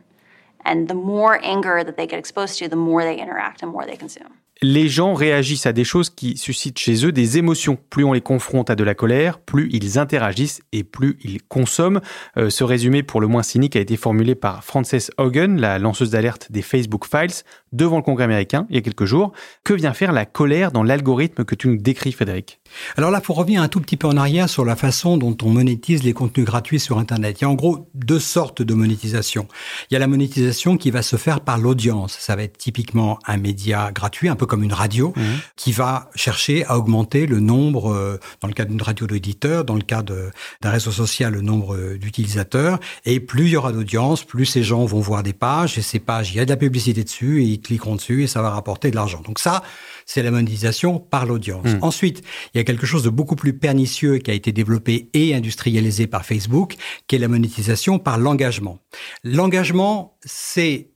And 0.65 0.87
the 0.87 0.93
more 0.93 1.39
anger 1.43 1.83
that 1.83 1.97
they 1.97 2.07
get 2.07 2.19
exposed 2.19 2.59
to, 2.59 2.67
the 2.67 2.75
more 2.75 3.03
they 3.03 3.17
interact 3.17 3.63
and 3.63 3.71
more 3.71 3.85
they 3.85 3.95
consume. 3.95 4.39
Les 4.61 4.89
gens 4.89 5.13
réagissent 5.13 5.65
à 5.65 5.73
des 5.73 5.85
choses 5.85 6.09
qui 6.09 6.37
suscitent 6.37 6.79
chez 6.79 7.05
eux 7.05 7.11
des 7.11 7.37
émotions. 7.37 7.77
Plus 7.89 8.03
on 8.03 8.13
les 8.13 8.21
confronte 8.21 8.69
à 8.69 8.75
de 8.75 8.83
la 8.83 8.93
colère, 8.93 9.39
plus 9.39 9.69
ils 9.71 9.97
interagissent 9.97 10.61
et 10.73 10.83
plus 10.83 11.17
ils 11.23 11.41
consomment. 11.41 12.01
Euh, 12.37 12.49
ce 12.49 12.63
résumé 12.63 13.01
pour 13.03 13.21
le 13.21 13.27
moins 13.27 13.43
cynique 13.43 13.75
a 13.75 13.79
été 13.79 13.95
formulé 13.95 14.35
par 14.35 14.63
Frances 14.63 15.11
Hogan, 15.17 15.59
la 15.59 15.79
lanceuse 15.79 16.09
d'alerte 16.09 16.51
des 16.51 16.61
Facebook 16.61 17.05
Files, 17.05 17.43
devant 17.71 17.97
le 17.97 18.03
Congrès 18.03 18.25
américain 18.25 18.67
il 18.69 18.75
y 18.75 18.79
a 18.79 18.81
quelques 18.81 19.05
jours. 19.05 19.31
Que 19.63 19.73
vient 19.73 19.93
faire 19.93 20.11
la 20.11 20.25
colère 20.25 20.71
dans 20.71 20.83
l'algorithme 20.83 21.45
que 21.45 21.55
tu 21.55 21.69
nous 21.69 21.77
décris, 21.77 22.11
Frédéric? 22.11 22.59
Alors 22.97 23.11
là, 23.11 23.21
pour 23.21 23.37
revenir 23.37 23.61
un 23.61 23.69
tout 23.69 23.79
petit 23.79 23.97
peu 23.97 24.07
en 24.07 24.17
arrière 24.17 24.49
sur 24.49 24.65
la 24.65 24.75
façon 24.75 25.17
dont 25.17 25.37
on 25.41 25.49
monétise 25.49 26.03
les 26.03 26.13
contenus 26.13 26.45
gratuits 26.45 26.79
sur 26.79 26.97
Internet, 26.97 27.39
il 27.39 27.43
y 27.43 27.45
a 27.45 27.49
en 27.49 27.55
gros 27.55 27.89
deux 27.93 28.19
sortes 28.19 28.61
de 28.61 28.73
monétisation. 28.73 29.47
Il 29.89 29.93
y 29.93 29.97
a 29.97 29.99
la 29.99 30.07
monétisation 30.07 30.75
qui 30.75 30.91
va 30.91 31.01
se 31.01 31.15
faire 31.15 31.41
par 31.41 31.57
l'audience. 31.57 32.17
Ça 32.19 32.35
va 32.35 32.43
être 32.43 32.57
typiquement 32.57 33.19
un 33.25 33.37
média 33.37 33.91
gratuit, 33.93 34.27
un 34.27 34.35
peu 34.35 34.45
comme 34.49 34.63
une 34.63 34.73
radio, 34.73 35.13
mmh. 35.15 35.21
qui 35.55 35.71
va 35.71 36.09
chercher 36.15 36.65
à 36.65 36.77
augmenter 36.77 37.25
le 37.25 37.39
nombre, 37.39 37.93
euh, 37.93 38.19
dans 38.41 38.47
le 38.49 38.53
cas 38.53 38.65
d'une 38.65 38.81
radio 38.81 39.07
d'éditeurs, 39.07 39.63
dans 39.63 39.75
le 39.75 39.81
cas 39.81 40.03
d'un 40.03 40.69
réseau 40.69 40.91
social, 40.91 41.33
le 41.33 41.41
nombre 41.41 41.75
euh, 41.75 41.97
d'utilisateurs. 41.97 42.79
Et 43.05 43.21
plus 43.21 43.45
il 43.45 43.51
y 43.51 43.55
aura 43.55 43.71
d'audience, 43.71 44.23
plus 44.25 44.45
ces 44.45 44.63
gens 44.63 44.83
vont 44.85 44.99
voir 44.99 45.23
des 45.23 45.33
pages, 45.33 45.77
et 45.77 45.81
ces 45.81 45.99
pages, 45.99 46.31
il 46.31 46.37
y 46.37 46.39
a 46.41 46.45
de 46.45 46.49
la 46.49 46.57
publicité 46.57 47.03
dessus, 47.03 47.41
et 47.41 47.45
ils 47.45 47.61
cliqueront 47.61 47.95
dessus, 47.95 48.23
et 48.23 48.27
ça 48.27 48.41
va 48.41 48.49
rapporter 48.49 48.91
de 48.91 48.95
l'argent. 48.95 49.21
Donc 49.21 49.39
ça, 49.39 49.63
c'est 50.05 50.23
la 50.23 50.31
monétisation 50.31 50.99
par 50.99 51.25
l'audience. 51.25 51.65
Mmh. 51.65 51.79
Ensuite, 51.81 52.23
il 52.53 52.57
y 52.57 52.61
a 52.61 52.63
quelque 52.63 52.85
chose 52.85 53.03
de 53.03 53.09
beaucoup 53.09 53.35
plus 53.35 53.53
pernicieux 53.53 54.17
qui 54.17 54.31
a 54.31 54.33
été 54.33 54.51
développé 54.51 55.09
et 55.13 55.35
industrialisé 55.35 56.07
par 56.07 56.25
Facebook, 56.25 56.75
qui 57.07 57.15
est 57.15 57.19
la 57.19 57.27
monétisation 57.27 57.99
par 57.99 58.17
l'engagement. 58.17 58.79
L'engagement, 59.23 60.17
c'est 60.25 60.89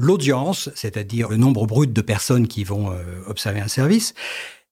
l'audience, 0.00 0.70
c'est-à-dire 0.74 1.28
le 1.28 1.36
nombre 1.36 1.66
brut 1.66 1.92
de 1.92 2.00
personnes 2.00 2.48
qui 2.48 2.64
vont 2.64 2.90
euh, 2.90 3.02
observer 3.26 3.60
un 3.60 3.68
service, 3.68 4.14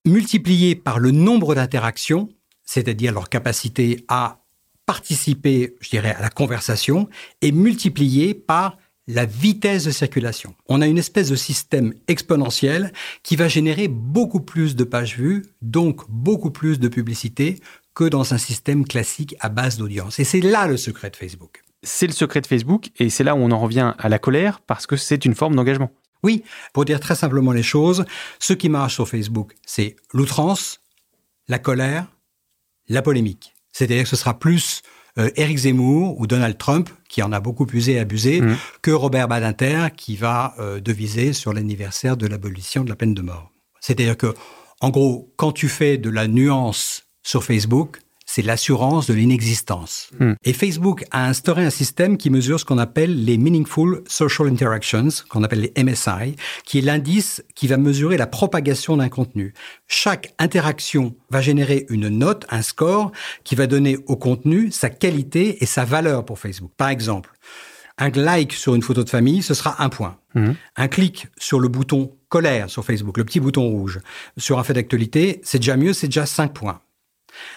multiplié 0.05 0.75
par 0.75 0.99
le 0.99 1.11
nombre 1.11 1.55
d'interactions, 1.55 2.29
c'est-à-dire 2.65 3.13
leur 3.13 3.29
capacité 3.29 4.05
à 4.09 4.41
participer, 4.87 5.77
je 5.81 5.91
dirais, 5.91 6.15
à 6.15 6.23
la 6.23 6.31
conversation 6.31 7.09
est 7.43 7.53
multiplié 7.53 8.33
par 8.33 8.79
la 9.07 9.27
vitesse 9.27 9.85
de 9.85 9.91
circulation. 9.91 10.55
On 10.67 10.81
a 10.81 10.87
une 10.87 10.99
espèce 10.99 11.29
de 11.29 11.37
système 11.37 11.95
exponentiel 12.09 12.93
qui 13.23 13.37
va 13.37 13.49
générer 13.49 13.89
beaucoup 13.89 14.41
plus 14.41 14.77
de 14.77 14.85
pages 14.85 15.17
vues, 15.17 15.45
donc 15.63 16.03
beaucoup 16.09 16.51
plus 16.51 16.79
de 16.79 16.89
publicité 16.89 17.59
que 17.95 18.05
dans 18.05 18.33
un 18.33 18.39
système 18.39 18.87
classique 18.87 19.35
à 19.41 19.49
base 19.49 19.77
d'audience. 19.79 20.21
Et 20.21 20.25
c'est 20.25 20.41
là 20.41 20.67
le 20.67 20.77
secret 20.77 21.11
de 21.11 21.17
Facebook. 21.17 21.65
C'est 21.83 22.07
le 22.07 22.13
secret 22.13 22.41
de 22.41 22.47
Facebook 22.47 22.91
et 22.99 23.11
c'est 23.11 23.25
là 23.25 23.35
où 23.35 23.39
on 23.39 23.51
en 23.51 23.59
revient 23.59 23.95
à 23.99 24.09
la 24.09 24.19
colère 24.19 24.61
parce 24.61 24.87
que 24.87 24.97
c'est 24.97 25.25
une 25.25 25.35
forme 25.35 25.55
d'engagement. 25.55 25.91
Oui, 26.23 26.43
pour 26.73 26.85
dire 26.85 26.99
très 26.99 27.15
simplement 27.15 27.53
les 27.53 27.63
choses, 27.63 28.05
ce 28.41 28.53
qui 28.53 28.69
marche 28.69 28.95
sur 28.95 29.09
Facebook, 29.09 29.55
c'est 29.65 29.95
l'outrance, 30.13 30.81
la 31.47 31.59
colère, 31.59 32.07
la 32.89 33.03
polémique. 33.03 33.55
C'est-à-dire 33.73 34.03
que 34.03 34.09
ce 34.09 34.17
sera 34.17 34.39
plus 34.39 34.83
euh, 35.19 35.31
Éric 35.37 35.59
Zemmour 35.59 36.19
ou 36.19 36.27
Donald 36.27 36.59
Trump, 36.59 36.91
qui 37.09 37.23
en 37.23 37.33
a 37.33 37.41
beaucoup 37.41 37.67
usé 37.73 37.93
et 37.93 37.99
abusé, 37.99 38.41
mmh. 38.41 38.57
que 38.83 38.91
Robert 38.91 39.29
Badinter, 39.29 39.89
qui 39.97 40.17
va 40.17 40.55
euh, 40.59 40.81
deviser 40.81 41.33
sur 41.33 41.53
l'anniversaire 41.53 42.17
de 42.17 42.27
l'abolition 42.27 42.85
de 42.85 42.89
la 42.89 42.97
peine 42.97 43.15
de 43.15 43.23
mort. 43.23 43.53
C'est-à-dire 43.81 44.17
que, 44.17 44.35
en 44.81 44.91
gros, 44.91 45.33
quand 45.37 45.53
tu 45.53 45.69
fais 45.69 45.99
de 45.99 46.11
la 46.11 46.29
nuance 46.29 47.05
sur 47.23 47.45
Facebook, 47.45 48.01
c'est 48.29 48.43
l'assurance 48.43 49.07
de 49.07 49.15
l'inexistence. 49.15 50.11
Hmm. 50.21 50.35
Et 50.45 50.53
Facebook 50.53 51.07
a 51.13 51.27
instauré 51.27 51.65
un 51.65 51.71
système 51.71 52.19
qui 52.19 52.29
mesure 52.29 52.61
ce 52.61 52.67
qu'on 52.67 52.77
appelle 52.77 53.25
les 53.25 53.39
Meaningful 53.39 54.03
Social 54.07 54.49
Interactions, 54.49 55.09
qu'on 55.31 55.43
appelle 55.45 55.73
les 55.75 55.83
MSI, 55.83 56.37
qui 56.63 56.77
est 56.77 56.83
l'indice 56.83 57.43
qui 57.55 57.69
va 57.69 57.79
mesurer 57.79 58.19
la 58.19 58.27
propagation 58.27 58.99
d'un 58.99 59.09
contenu. 59.09 59.55
Chaque 59.87 60.35
interaction 60.39 61.17
va 61.31 61.41
générer 61.41 61.87
une 61.89 62.09
note, 62.09 62.45
un 62.51 62.61
score, 62.61 63.13
qui 63.45 63.55
va 63.55 63.67
donner 63.67 63.97
au 64.07 64.17
contenu 64.17 64.71
sa 64.73 64.91
qualité 64.91 65.63
et 65.63 65.67
sa 65.67 65.87
valeur 65.87 66.27
pour 66.27 66.39
Facebook. 66.39 66.73
Par 66.77 66.91
exemple, 66.91 67.31
un 67.97 68.11
like 68.11 68.53
sur 68.53 68.75
une 68.75 68.83
photo 68.83 69.05
de 69.05 69.11
famille, 69.11 69.43
ce 69.43 69.55
sera 69.55 69.83
un 69.83 69.89
point. 69.89 70.19
Hmm. 70.35 70.53
Un 70.77 70.89
clic 70.89 71.29
sur 71.39 71.61
le 71.61 71.69
bouton 71.69 72.13
colère 72.29 72.69
sur 72.69 72.85
Facebook, 72.85 73.17
le 73.17 73.25
petit 73.25 73.41
bouton 73.41 73.67
rouge, 73.71 74.01
sur 74.37 74.59
un 74.59 74.65
fait 74.65 74.75
d'actualité, 74.75 75.41
c'est 75.43 75.61
déjà 75.61 75.79
mieux, 75.79 75.95
c'est 75.95 76.09
déjà 76.09 76.27
5 76.27 76.53
points. 76.53 76.83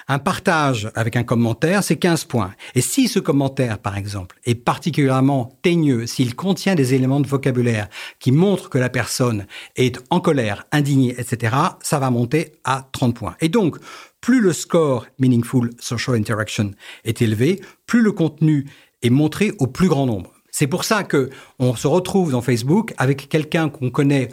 Un 0.08 0.20
partage 0.20 0.92
avec 0.96 1.16
un 1.16 1.24
commentaire, 1.24 1.84
c'est 1.84 1.98
15 1.98 2.26
points. 2.26 2.54
Et 2.76 2.82
si 2.82 3.08
ce 3.08 3.20
commentaire, 3.20 3.80
par 3.80 3.98
exemple, 3.98 4.40
est 4.46 4.56
particulièrement 4.56 5.58
teigneux, 5.62 6.06
s'il 6.06 6.36
contient 6.36 6.76
des 6.76 6.94
éléments 6.94 7.20
de 7.20 7.28
vocabulaire 7.28 7.88
qui 8.20 8.32
montrent 8.32 8.70
que 8.70 8.78
la 8.78 8.90
personne 8.90 9.46
est 9.76 10.00
en 10.10 10.20
colère, 10.20 10.66
indignée, 10.72 11.16
etc., 11.18 11.56
ça 11.82 12.00
va 12.00 12.10
monter 12.10 12.54
à 12.64 12.88
30 12.92 13.16
points. 13.16 13.36
Et 13.42 13.50
donc, 13.50 13.78
plus 14.22 14.40
le 14.40 14.54
score 14.54 15.08
Meaningful 15.20 15.72
Social 15.80 16.16
Interaction 16.16 16.72
est 17.04 17.22
élevé, 17.22 17.60
plus 17.88 18.02
le 18.02 18.12
contenu 18.12 18.68
est 19.02 19.10
montré 19.10 19.52
au 19.60 19.68
plus 19.68 19.88
grand 19.88 20.06
nombre. 20.06 20.32
C'est 20.52 20.68
pour 20.68 20.84
ça 20.84 21.04
que 21.04 21.30
on 21.60 21.76
se 21.76 21.88
retrouve 21.88 22.32
dans 22.32 22.42
Facebook 22.42 22.94
avec 22.98 23.30
quelqu'un 23.30 23.70
qu'on 23.70 23.90
connaît 23.90 24.30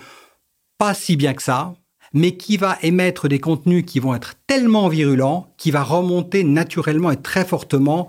pas 0.77 0.95
si 0.95 1.17
bien 1.17 1.35
que 1.35 1.43
ça, 1.43 1.75
mais 2.13 2.37
qui 2.37 2.57
va 2.57 2.79
émettre 2.83 3.29
des 3.29 3.41
contenus 3.41 3.85
qui 3.87 4.01
vont 4.01 4.15
être 4.15 4.35
tellement 4.47 4.89
virulents, 4.89 5.55
qui 5.57 5.71
va 5.71 5.83
remonter 5.83 6.45
naturellement 6.45 7.11
et 7.11 7.17
très 7.17 7.45
fortement 7.45 8.09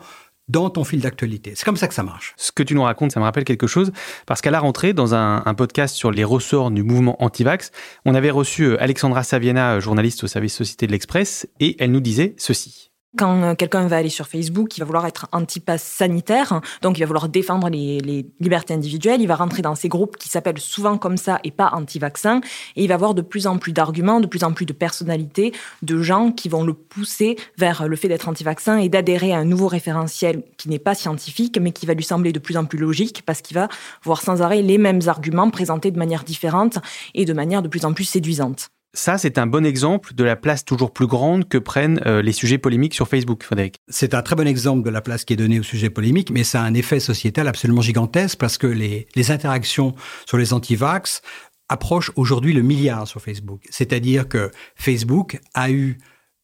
dans 0.49 0.69
ton 0.69 0.83
fil 0.83 0.99
d'actualité. 0.99 1.53
C'est 1.55 1.63
comme 1.63 1.77
ça 1.77 1.87
que 1.87 1.93
ça 1.93 2.03
marche. 2.03 2.33
Ce 2.35 2.51
que 2.51 2.63
tu 2.63 2.75
nous 2.75 2.81
racontes, 2.81 3.11
ça 3.11 3.19
me 3.19 3.25
rappelle 3.25 3.45
quelque 3.45 3.67
chose, 3.67 3.91
parce 4.25 4.41
qu'à 4.41 4.51
la 4.51 4.59
rentrée, 4.59 4.93
dans 4.93 5.13
un, 5.13 5.41
podcast 5.53 5.95
sur 5.95 6.11
les 6.11 6.23
ressorts 6.23 6.71
du 6.71 6.83
mouvement 6.83 7.21
anti-vax, 7.23 7.71
on 8.05 8.15
avait 8.15 8.31
reçu 8.31 8.63
euh, 8.63 8.81
Alexandra 8.81 9.23
Saviena, 9.23 9.79
journaliste 9.79 10.23
au 10.23 10.27
service 10.27 10.55
Société 10.55 10.87
de 10.87 10.91
l'Express, 10.91 11.47
et 11.59 11.75
elle 11.79 11.91
nous 11.91 11.99
disait 11.99 12.33
ceci. 12.37 12.88
Quand 13.17 13.41
euh, 13.41 13.55
quelqu'un 13.55 13.87
va 13.87 13.97
aller 13.97 14.09
sur 14.09 14.27
Facebook, 14.27 14.77
il 14.77 14.81
va 14.81 14.85
vouloir 14.85 15.07
être 15.07 15.27
anti-pass 15.31 15.81
sanitaire, 15.81 16.61
donc 16.83 16.97
il 16.97 17.01
va 17.01 17.07
vouloir 17.07 17.27
défendre 17.27 17.67
les, 17.67 17.99
les, 18.01 18.27
libertés 18.39 18.75
individuelles, 18.75 19.19
il 19.19 19.27
va 19.27 19.35
rentrer 19.35 19.63
dans 19.63 19.73
ces 19.73 19.89
groupes 19.89 20.15
qui 20.15 20.29
s'appellent 20.29 20.59
souvent 20.59 20.99
comme 20.99 21.17
ça 21.17 21.39
et 21.43 21.49
pas 21.49 21.71
anti-vaccin, 21.73 22.39
et 22.75 22.83
il 22.83 22.87
va 22.87 22.93
avoir 22.93 23.15
de 23.15 23.23
plus 23.23 23.47
en 23.47 23.57
plus 23.57 23.73
d'arguments, 23.73 24.19
de 24.19 24.27
plus 24.27 24.43
en 24.43 24.53
plus 24.53 24.67
de 24.67 24.73
personnalités, 24.73 25.53
de 25.81 25.99
gens 26.03 26.31
qui 26.31 26.49
vont 26.49 26.63
le 26.63 26.75
pousser 26.75 27.35
vers 27.57 27.87
le 27.87 27.95
fait 27.95 28.09
d'être 28.09 28.29
anti-vaccin 28.29 28.77
et 28.77 28.89
d'adhérer 28.89 29.33
à 29.33 29.39
un 29.39 29.45
nouveau 29.45 29.67
référentiel 29.67 30.43
qui 30.57 30.69
n'est 30.69 30.77
pas 30.77 30.93
scientifique, 30.93 31.57
mais 31.59 31.71
qui 31.71 31.87
va 31.87 31.95
lui 31.95 32.03
sembler 32.03 32.31
de 32.31 32.39
plus 32.39 32.57
en 32.57 32.65
plus 32.65 32.77
logique, 32.77 33.23
parce 33.25 33.41
qu'il 33.41 33.55
va 33.55 33.69
voir 34.03 34.21
sans 34.21 34.43
arrêt 34.43 34.61
les 34.61 34.77
mêmes 34.77 35.01
arguments 35.07 35.49
présentés 35.49 35.89
de 35.89 35.97
manière 35.97 36.23
différente 36.23 36.77
et 37.15 37.25
de 37.25 37.33
manière 37.33 37.63
de 37.63 37.69
plus 37.69 37.85
en 37.85 37.93
plus 37.93 38.05
séduisante. 38.05 38.69
Ça, 38.93 39.19
c'est 39.19 39.37
un 39.37 39.45
bon 39.45 39.65
exemple 39.65 40.15
de 40.15 40.23
la 40.23 40.35
place 40.35 40.65
toujours 40.65 40.91
plus 40.91 41.05
grande 41.05 41.47
que 41.47 41.59
prennent 41.59 42.01
euh, 42.07 42.23
les 42.23 42.31
sujets 42.31 42.57
polémiques 42.57 42.95
sur 42.95 43.07
Facebook, 43.07 43.43
Frédéric. 43.43 43.75
C'est 43.87 44.15
un 44.15 44.23
très 44.23 44.35
bon 44.35 44.47
exemple 44.47 44.83
de 44.83 44.89
la 44.89 45.01
place 45.01 45.25
qui 45.25 45.33
est 45.33 45.35
donnée 45.35 45.59
aux 45.59 45.63
sujets 45.63 45.91
polémiques, 45.91 46.31
mais 46.31 46.43
ça 46.43 46.63
a 46.63 46.65
un 46.65 46.73
effet 46.73 46.99
sociétal 46.99 47.47
absolument 47.47 47.81
gigantesque 47.81 48.39
parce 48.39 48.57
que 48.57 48.65
les, 48.65 49.07
les 49.15 49.31
interactions 49.31 49.93
sur 50.25 50.37
les 50.37 50.53
anti-vax 50.53 51.21
approchent 51.69 52.11
aujourd'hui 52.15 52.51
le 52.51 52.63
milliard 52.63 53.07
sur 53.07 53.21
Facebook. 53.21 53.61
C'est-à-dire 53.69 54.27
que 54.27 54.51
Facebook 54.75 55.39
a 55.53 55.69
eu 55.69 55.99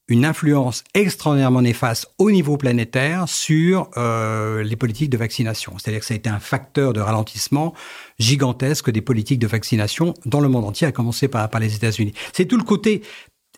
une 0.08 0.26
influence 0.26 0.84
extraordinairement 0.94 1.62
néfaste 1.62 2.08
au 2.18 2.30
niveau 2.30 2.58
planétaire 2.58 3.28
sur 3.28 3.90
euh, 3.98 4.64
les 4.64 4.76
politiques 4.76 5.10
de 5.10 5.18
vaccination. 5.18 5.74
C'est-à-dire 5.78 6.02
que 6.02 6.06
ça 6.06 6.14
a 6.14 6.18
été 6.18 6.30
un 6.30 6.40
facteur 6.40 6.94
de 6.94 7.00
ralentissement 7.00 7.74
gigantesque 8.20 8.92
des 8.92 9.02
politiques 9.02 9.40
de 9.40 9.48
vaccination 9.48 10.14
dans 10.26 10.40
le 10.40 10.48
monde 10.48 10.66
entier, 10.66 10.86
à 10.86 10.92
commencer 10.92 11.28
par, 11.28 11.50
les 11.60 11.76
États-Unis. 11.76 12.14
C'est 12.34 12.46
tout 12.46 12.58
le 12.58 12.64
côté 12.64 13.02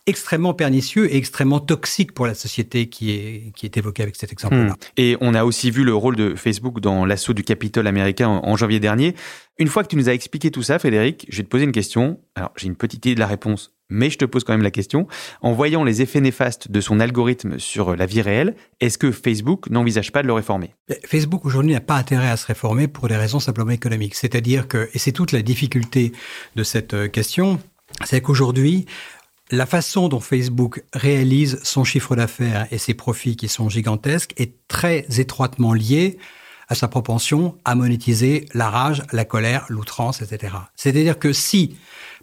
extrêmement 0.06 0.54
pernicieux 0.54 1.12
et 1.12 1.16
extrêmement 1.18 1.60
toxique 1.60 2.12
pour 2.12 2.26
la 2.26 2.32
société 2.32 2.88
qui 2.88 3.10
est, 3.10 3.52
qui 3.54 3.66
est 3.66 3.76
évoqué 3.76 4.02
avec 4.02 4.16
cet 4.16 4.32
exemple-là. 4.32 4.72
Hmm. 4.72 4.76
Et 4.96 5.18
on 5.20 5.34
a 5.34 5.44
aussi 5.44 5.70
vu 5.70 5.84
le 5.84 5.94
rôle 5.94 6.16
de 6.16 6.34
Facebook 6.34 6.80
dans 6.80 7.04
l'assaut 7.04 7.34
du 7.34 7.44
Capitole 7.44 7.86
américain 7.86 8.28
en, 8.28 8.48
en, 8.48 8.56
janvier 8.56 8.80
dernier. 8.80 9.14
Une 9.58 9.68
fois 9.68 9.82
que 9.82 9.88
tu 9.88 9.96
nous 9.96 10.08
as 10.08 10.14
expliqué 10.14 10.50
tout 10.50 10.62
ça, 10.62 10.78
Frédéric, 10.78 11.26
je 11.28 11.36
vais 11.36 11.42
te 11.42 11.48
poser 11.48 11.64
une 11.64 11.72
question. 11.72 12.20
Alors, 12.36 12.52
j'ai 12.56 12.68
une 12.68 12.76
petite 12.76 13.04
idée 13.04 13.16
de 13.16 13.20
la 13.20 13.26
réponse 13.26 13.74
mais 13.90 14.10
je 14.10 14.18
te 14.18 14.24
pose 14.24 14.44
quand 14.44 14.52
même 14.52 14.62
la 14.62 14.70
question. 14.70 15.06
En 15.40 15.52
voyant 15.52 15.84
les 15.84 16.02
effets 16.02 16.20
néfastes 16.20 16.70
de 16.70 16.80
son 16.80 17.00
algorithme 17.00 17.58
sur 17.58 17.96
la 17.96 18.06
vie 18.06 18.22
réelle, 18.22 18.54
est-ce 18.80 18.98
que 18.98 19.12
Facebook 19.12 19.70
n'envisage 19.70 20.12
pas 20.12 20.22
de 20.22 20.26
le 20.26 20.32
réformer? 20.32 20.74
Facebook 21.06 21.44
aujourd'hui 21.44 21.72
n'a 21.72 21.80
pas 21.80 21.96
intérêt 21.96 22.28
à 22.28 22.36
se 22.36 22.46
réformer 22.46 22.88
pour 22.88 23.08
des 23.08 23.16
raisons 23.16 23.40
simplement 23.40 23.70
économiques. 23.70 24.14
C'est-à-dire 24.14 24.68
que, 24.68 24.88
et 24.92 24.98
c'est 24.98 25.12
toute 25.12 25.32
la 25.32 25.42
difficulté 25.42 26.12
de 26.56 26.62
cette 26.62 26.94
euh, 26.94 27.08
question, 27.08 27.60
c'est 28.04 28.20
qu'aujourd'hui, 28.20 28.86
la 29.50 29.66
façon 29.66 30.08
dont 30.08 30.20
Facebook 30.20 30.82
réalise 30.92 31.58
son 31.62 31.84
chiffre 31.84 32.14
d'affaires 32.14 32.66
et 32.70 32.78
ses 32.78 32.94
profits 32.94 33.36
qui 33.36 33.48
sont 33.48 33.70
gigantesques 33.70 34.34
est 34.36 34.52
très 34.68 35.06
étroitement 35.16 35.72
liée 35.72 36.18
à 36.68 36.74
sa 36.74 36.86
propension 36.86 37.56
à 37.64 37.74
monétiser 37.74 38.46
la 38.52 38.68
rage, 38.68 39.02
la 39.12 39.24
colère, 39.24 39.64
l'outrance, 39.70 40.20
etc. 40.20 40.54
C'est-à-dire 40.76 41.18
que 41.18 41.32
si, 41.32 41.76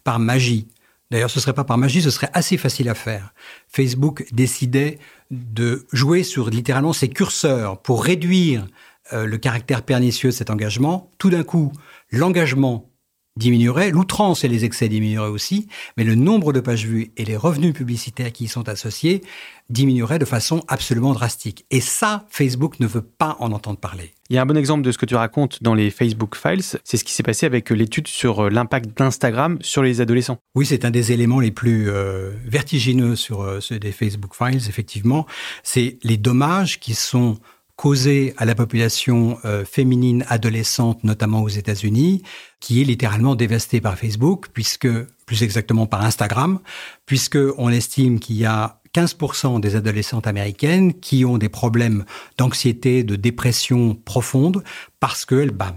par 0.04 0.20
magie, 0.20 0.68
D'ailleurs, 1.12 1.30
ce 1.30 1.40
serait 1.40 1.54
pas 1.54 1.64
par 1.64 1.78
magie, 1.78 2.02
ce 2.02 2.10
serait 2.10 2.30
assez 2.34 2.58
facile 2.58 2.90
à 2.90 2.96
faire. 2.96 3.34
Facebook 3.68 4.26
décidait 4.32 4.98
de 5.32 5.86
jouer 5.92 6.24
sur 6.24 6.50
littéralement 6.50 6.94
ses 6.94 7.10
curseurs 7.10 7.82
pour 7.82 8.04
réduire 8.04 8.66
euh, 9.14 9.26
le 9.26 9.38
caractère 9.38 9.84
pernicieux 9.84 10.30
de 10.30 10.34
cet 10.36 10.50
engagement. 10.50 11.12
Tout 11.20 11.30
d'un 11.30 11.44
coup, 11.44 11.72
l'engagement 12.12 12.90
diminuerait, 13.38 13.92
l'outrance 13.92 14.44
et 14.44 14.48
les 14.48 14.64
excès 14.64 14.88
diminueraient 14.88 15.30
aussi, 15.30 15.68
mais 15.98 16.04
le 16.04 16.16
nombre 16.16 16.54
de 16.54 16.60
pages 16.60 16.86
vues 16.86 17.12
et 17.18 17.26
les 17.26 17.36
revenus 17.36 17.74
publicitaires 17.74 18.32
qui 18.32 18.46
y 18.46 18.48
sont 18.48 18.70
associés 18.70 19.22
diminueraient 19.70 20.20
de 20.20 20.26
façon 20.26 20.64
absolument 20.68 21.14
drastique. 21.14 21.66
Et 21.72 21.82
ça, 21.82 22.26
Facebook 22.30 22.80
ne 22.80 22.88
veut 22.88 23.02
pas 23.02 23.36
en 23.40 23.52
entendre 23.52 23.80
parler. 23.80 24.14
Il 24.30 24.36
y 24.36 24.40
a 24.40 24.42
un 24.42 24.46
bon 24.46 24.58
exemple 24.58 24.84
de 24.84 24.92
ce 24.92 24.98
que 24.98 25.06
tu 25.06 25.16
racontes 25.16 25.62
dans 25.62 25.74
les 25.74 25.92
Facebook 25.92 26.36
Files, 26.36 26.64
c'est 26.84 26.98
ce 26.98 27.04
qui 27.04 27.14
s'est 27.14 27.24
passé 27.24 27.46
avec 27.46 27.70
l'étude 27.70 28.08
sur 28.08 28.46
euh, 28.46 28.50
l'impact 28.50 28.98
d'Instagram 28.98 29.58
sur 29.62 29.84
les 29.84 30.02
adolescents. 30.02 30.40
Oui, 30.56 30.66
c'est 30.66 30.86
un 30.86 30.92
des 30.92 31.12
éléments 31.12 31.40
les 31.40 31.52
plus 31.52 31.90
euh, 31.90 32.32
vertigineux 32.46 33.16
sur 33.16 33.42
euh, 33.42 33.60
ceux 33.60 33.80
des 33.80 33.92
Facebook 33.92 34.34
Files, 34.36 34.68
effectivement. 34.68 35.26
C'est 35.64 35.98
les 36.04 36.18
dommages 36.18 36.80
qui 36.80 36.96
sont 36.96 37.38
causé 37.76 38.34
à 38.38 38.46
la 38.46 38.56
population 38.56 39.38
euh, 39.44 39.66
féminine 39.66 40.26
adolescente, 40.30 41.04
notamment 41.04 41.42
aux 41.42 41.50
États-Unis, 41.50 42.24
qui 42.60 42.82
est 42.82 42.86
littéralement 42.86 43.36
dévastée 43.36 43.82
par 43.82 43.98
Facebook, 43.98 44.48
puisque 44.54 44.88
plus 45.26 45.44
exactement 45.44 45.86
par 45.86 46.04
Instagram, 46.04 46.60
puisque 47.06 47.38
on 47.58 47.70
estime 47.70 48.20
qu'il 48.20 48.38
y 48.38 48.46
a 48.46 48.80
15% 48.96 49.60
des 49.60 49.76
adolescentes 49.76 50.26
américaines 50.26 50.94
qui 50.94 51.26
ont 51.26 51.38
des 51.38 51.50
problèmes 51.50 52.06
d'anxiété, 52.38 53.04
de 53.04 53.18
dépression 53.18 53.94
profonde, 53.94 54.64
parce 55.02 55.26
qu'elles 55.26 55.52
bah, 55.52 55.76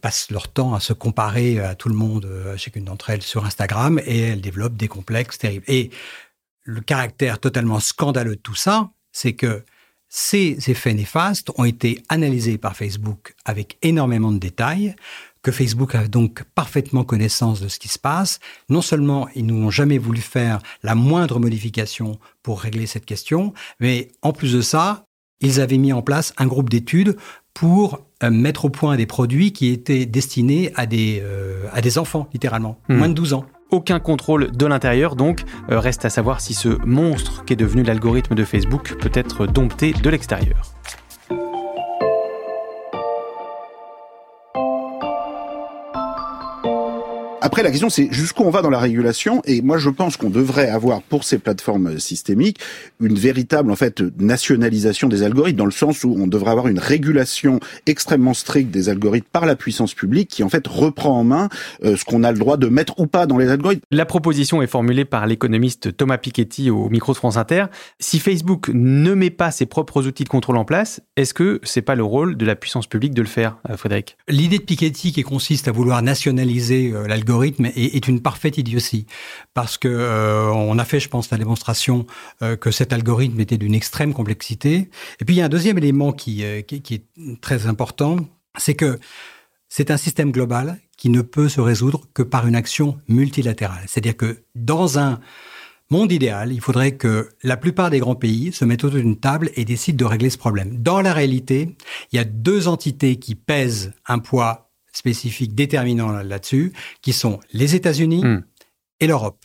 passent 0.00 0.30
leur 0.30 0.46
temps 0.46 0.74
à 0.74 0.80
se 0.80 0.92
comparer 0.92 1.58
à 1.58 1.74
tout 1.74 1.88
le 1.88 1.96
monde, 1.96 2.28
à 2.52 2.56
chacune 2.56 2.84
d'entre 2.84 3.10
elles 3.10 3.22
sur 3.22 3.44
Instagram, 3.44 4.00
et 4.06 4.20
elles 4.20 4.40
développent 4.40 4.76
des 4.76 4.86
complexes 4.86 5.38
terribles. 5.38 5.64
Et 5.66 5.90
le 6.62 6.80
caractère 6.80 7.40
totalement 7.40 7.80
scandaleux 7.80 8.36
de 8.36 8.40
tout 8.40 8.54
ça, 8.54 8.90
c'est 9.10 9.32
que 9.32 9.64
ces 10.10 10.58
effets 10.68 10.92
néfastes 10.92 11.50
ont 11.56 11.64
été 11.64 12.02
analysés 12.08 12.58
par 12.58 12.76
Facebook 12.76 13.34
avec 13.44 13.78
énormément 13.80 14.32
de 14.32 14.38
détails, 14.38 14.94
que 15.42 15.52
Facebook 15.52 15.94
a 15.94 16.06
donc 16.08 16.42
parfaitement 16.54 17.04
connaissance 17.04 17.60
de 17.60 17.68
ce 17.68 17.78
qui 17.78 17.88
se 17.88 17.98
passe. 17.98 18.40
Non 18.68 18.82
seulement 18.82 19.28
ils 19.34 19.46
n'ont 19.46 19.70
jamais 19.70 19.98
voulu 19.98 20.20
faire 20.20 20.58
la 20.82 20.94
moindre 20.94 21.38
modification 21.38 22.18
pour 22.42 22.60
régler 22.60 22.86
cette 22.86 23.06
question, 23.06 23.54
mais 23.78 24.08
en 24.20 24.32
plus 24.32 24.52
de 24.52 24.60
ça, 24.60 25.04
ils 25.40 25.60
avaient 25.60 25.78
mis 25.78 25.92
en 25.92 26.02
place 26.02 26.34
un 26.36 26.46
groupe 26.46 26.68
d'études 26.68 27.16
pour 27.54 28.00
euh, 28.22 28.30
mettre 28.30 28.66
au 28.66 28.70
point 28.70 28.96
des 28.96 29.06
produits 29.06 29.52
qui 29.52 29.68
étaient 29.68 30.06
destinés 30.06 30.72
à 30.74 30.86
des, 30.86 31.20
euh, 31.22 31.66
à 31.72 31.80
des 31.80 31.98
enfants, 31.98 32.28
littéralement, 32.32 32.78
Hmm. 32.88 32.96
moins 32.96 33.08
de 33.08 33.14
12 33.14 33.32
ans. 33.32 33.46
Aucun 33.70 34.00
contrôle 34.00 34.50
de 34.50 34.66
l'intérieur, 34.66 35.14
donc 35.14 35.44
euh, 35.70 35.78
reste 35.78 36.04
à 36.04 36.10
savoir 36.10 36.40
si 36.40 36.54
ce 36.54 36.68
monstre 36.84 37.44
qu'est 37.44 37.56
devenu 37.56 37.82
l'algorithme 37.84 38.34
de 38.34 38.44
Facebook 38.44 38.96
peut 39.00 39.12
être 39.14 39.46
dompté 39.46 39.92
de 39.92 40.10
l'extérieur. 40.10 40.72
Après, 47.42 47.62
la 47.62 47.70
question, 47.70 47.88
c'est 47.88 48.08
jusqu'où 48.12 48.42
on 48.42 48.50
va 48.50 48.60
dans 48.60 48.70
la 48.70 48.78
régulation. 48.78 49.40
Et 49.46 49.62
moi, 49.62 49.78
je 49.78 49.88
pense 49.88 50.16
qu'on 50.16 50.28
devrait 50.28 50.68
avoir 50.68 51.00
pour 51.00 51.24
ces 51.24 51.38
plateformes 51.38 51.98
systémiques 51.98 52.60
une 53.00 53.18
véritable, 53.18 53.70
en 53.70 53.76
fait, 53.76 54.02
nationalisation 54.18 55.08
des 55.08 55.22
algorithmes, 55.22 55.56
dans 55.56 55.64
le 55.64 55.70
sens 55.70 56.04
où 56.04 56.14
on 56.18 56.26
devrait 56.26 56.50
avoir 56.50 56.68
une 56.68 56.78
régulation 56.78 57.58
extrêmement 57.86 58.34
stricte 58.34 58.70
des 58.70 58.90
algorithmes 58.90 59.26
par 59.32 59.46
la 59.46 59.56
puissance 59.56 59.94
publique, 59.94 60.28
qui 60.28 60.42
en 60.42 60.50
fait 60.50 60.66
reprend 60.66 61.18
en 61.18 61.24
main 61.24 61.48
euh, 61.82 61.96
ce 61.96 62.04
qu'on 62.04 62.24
a 62.24 62.32
le 62.32 62.38
droit 62.38 62.58
de 62.58 62.68
mettre 62.68 63.00
ou 63.00 63.06
pas 63.06 63.26
dans 63.26 63.38
les 63.38 63.48
algorithmes. 63.48 63.82
La 63.90 64.04
proposition 64.04 64.60
est 64.60 64.66
formulée 64.66 65.06
par 65.06 65.26
l'économiste 65.26 65.96
Thomas 65.96 66.18
Piketty 66.18 66.70
au 66.70 66.90
micro 66.90 67.12
de 67.12 67.16
France 67.16 67.36
Inter. 67.38 67.66
Si 67.98 68.18
Facebook 68.18 68.70
ne 68.74 69.14
met 69.14 69.30
pas 69.30 69.50
ses 69.50 69.66
propres 69.66 70.06
outils 70.06 70.24
de 70.24 70.28
contrôle 70.28 70.58
en 70.58 70.64
place, 70.64 71.00
est-ce 71.16 71.32
que 71.32 71.60
c'est 71.62 71.82
pas 71.82 71.94
le 71.94 72.04
rôle 72.04 72.36
de 72.36 72.44
la 72.44 72.54
puissance 72.54 72.86
publique 72.86 73.14
de 73.14 73.22
le 73.22 73.28
faire, 73.28 73.56
euh, 73.70 73.76
Frédéric? 73.76 74.18
L'idée 74.28 74.58
de 74.58 74.64
Piketty 74.64 75.12
qui 75.12 75.22
consiste 75.22 75.68
à 75.68 75.72
vouloir 75.72 76.02
nationaliser 76.02 76.92
euh, 76.92 77.06
est, 77.42 78.08
une 78.08 78.20
parfaite 78.20 78.58
idiotie 78.58 79.06
parce 79.54 79.78
que 79.78 79.88
euh, 79.88 80.50
on 80.50 80.78
a 80.78 80.84
fait, 80.84 81.00
je 81.00 81.08
pense, 81.08 81.30
la 81.30 81.38
démonstration 81.38 82.06
euh, 82.42 82.56
que 82.56 82.70
cet 82.70 82.92
algorithme 82.92 83.40
était 83.40 83.58
d'une 83.58 83.74
extrême 83.74 84.12
complexité. 84.12 84.90
Et 85.20 85.24
puis 85.24 85.34
il 85.34 85.38
y 85.38 85.42
a 85.42 85.46
un 85.46 85.50
deuxième 85.50 85.78
élément 85.78 86.12
qui, 86.12 86.44
euh, 86.44 86.62
qui, 86.62 86.82
qui 86.82 86.94
est 86.94 87.04
très 87.40 87.66
important, 87.66 88.16
c'est 88.58 88.74
que 88.74 88.98
c'est 89.68 89.90
un 89.90 89.96
système 89.96 90.32
global 90.32 90.78
qui 90.96 91.08
ne 91.08 91.22
peut 91.22 91.48
se 91.48 91.60
résoudre 91.60 92.02
que 92.12 92.22
par 92.22 92.46
une 92.46 92.56
action 92.56 92.98
multilatérale. 93.08 93.84
C'est-à-dire 93.86 94.16
que 94.16 94.42
dans 94.54 94.98
un 94.98 95.20
monde 95.90 96.12
idéal, 96.12 96.52
il 96.52 96.60
faudrait 96.60 96.92
que 96.92 97.30
la 97.42 97.56
plupart 97.56 97.90
des 97.90 97.98
grands 97.98 98.14
pays 98.14 98.52
se 98.52 98.64
mettent 98.64 98.84
autour 98.84 99.00
d'une 99.00 99.18
table 99.18 99.50
et 99.56 99.64
décident 99.64 99.96
de 99.96 100.04
régler 100.04 100.30
ce 100.30 100.38
problème. 100.38 100.76
Dans 100.82 101.00
la 101.00 101.12
réalité, 101.12 101.76
il 102.12 102.16
y 102.16 102.18
a 102.18 102.24
deux 102.24 102.68
entités 102.68 103.16
qui 103.16 103.34
pèsent 103.34 103.92
un 104.06 104.18
poids 104.18 104.69
spécifique 104.92 105.54
déterminant 105.54 106.10
là-dessus, 106.10 106.72
qui 107.02 107.12
sont 107.12 107.40
les 107.52 107.74
États-Unis 107.74 108.22
Mm. 108.24 108.44
et 109.00 109.06
l'Europe. 109.06 109.38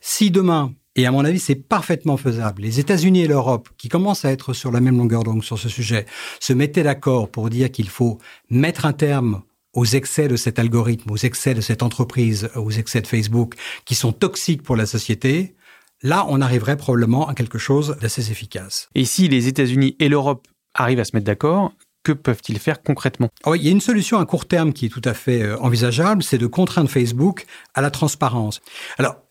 Si 0.00 0.30
demain, 0.30 0.72
et 0.96 1.06
à 1.06 1.10
mon 1.10 1.24
avis 1.24 1.40
c'est 1.40 1.56
parfaitement 1.56 2.16
faisable, 2.16 2.62
les 2.62 2.78
États-Unis 2.80 3.22
et 3.22 3.26
l'Europe, 3.28 3.68
qui 3.76 3.88
commencent 3.88 4.24
à 4.24 4.30
être 4.30 4.52
sur 4.52 4.70
la 4.70 4.80
même 4.80 4.96
longueur 4.96 5.24
d'onde 5.24 5.42
sur 5.42 5.58
ce 5.58 5.68
sujet, 5.68 6.06
se 6.40 6.52
mettaient 6.52 6.84
d'accord 6.84 7.30
pour 7.30 7.50
dire 7.50 7.70
qu'il 7.70 7.88
faut 7.88 8.18
mettre 8.50 8.86
un 8.86 8.92
terme 8.92 9.42
aux 9.72 9.84
excès 9.84 10.28
de 10.28 10.36
cet 10.36 10.60
algorithme, 10.60 11.10
aux 11.10 11.16
excès 11.16 11.52
de 11.52 11.60
cette 11.60 11.82
entreprise, 11.82 12.48
aux 12.54 12.70
excès 12.70 13.00
de 13.00 13.08
Facebook, 13.08 13.54
qui 13.84 13.96
sont 13.96 14.12
toxiques 14.12 14.62
pour 14.62 14.76
la 14.76 14.86
société, 14.86 15.56
là, 16.02 16.24
on 16.28 16.40
arriverait 16.40 16.76
probablement 16.76 17.28
à 17.28 17.34
quelque 17.34 17.58
chose 17.58 17.96
d'assez 18.00 18.30
efficace. 18.30 18.88
Et 18.94 19.04
si 19.04 19.26
les 19.26 19.48
États-Unis 19.48 19.96
et 19.98 20.08
l'Europe 20.08 20.46
arrivent 20.74 21.00
à 21.00 21.04
se 21.04 21.16
mettre 21.16 21.26
d'accord, 21.26 21.72
que 22.04 22.12
peuvent-ils 22.12 22.58
faire 22.58 22.82
concrètement? 22.82 23.30
Ah 23.44 23.52
il 23.56 23.64
y 23.64 23.68
a 23.68 23.72
une 23.72 23.80
solution 23.80 24.18
à 24.18 24.26
court 24.26 24.46
terme 24.46 24.72
qui 24.72 24.86
est 24.86 24.90
tout 24.90 25.02
à 25.04 25.14
fait 25.14 25.42
euh, 25.42 25.58
envisageable, 25.58 26.22
c'est 26.22 26.38
de 26.38 26.46
contraindre 26.46 26.90
Facebook 26.90 27.46
à 27.74 27.80
la 27.80 27.90
transparence. 27.90 28.60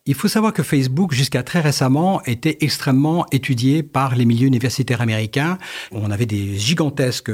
Il 0.06 0.14
faut 0.14 0.28
savoir 0.28 0.52
que 0.52 0.62
Facebook, 0.62 1.14
jusqu'à 1.14 1.42
très 1.42 1.60
récemment, 1.60 2.22
était 2.24 2.58
extrêmement 2.60 3.24
étudié 3.32 3.82
par 3.82 4.16
les 4.16 4.26
milieux 4.26 4.46
universitaires 4.46 5.00
américains. 5.00 5.56
On 5.92 6.10
avait 6.10 6.26
des 6.26 6.58
gigantesques 6.58 7.32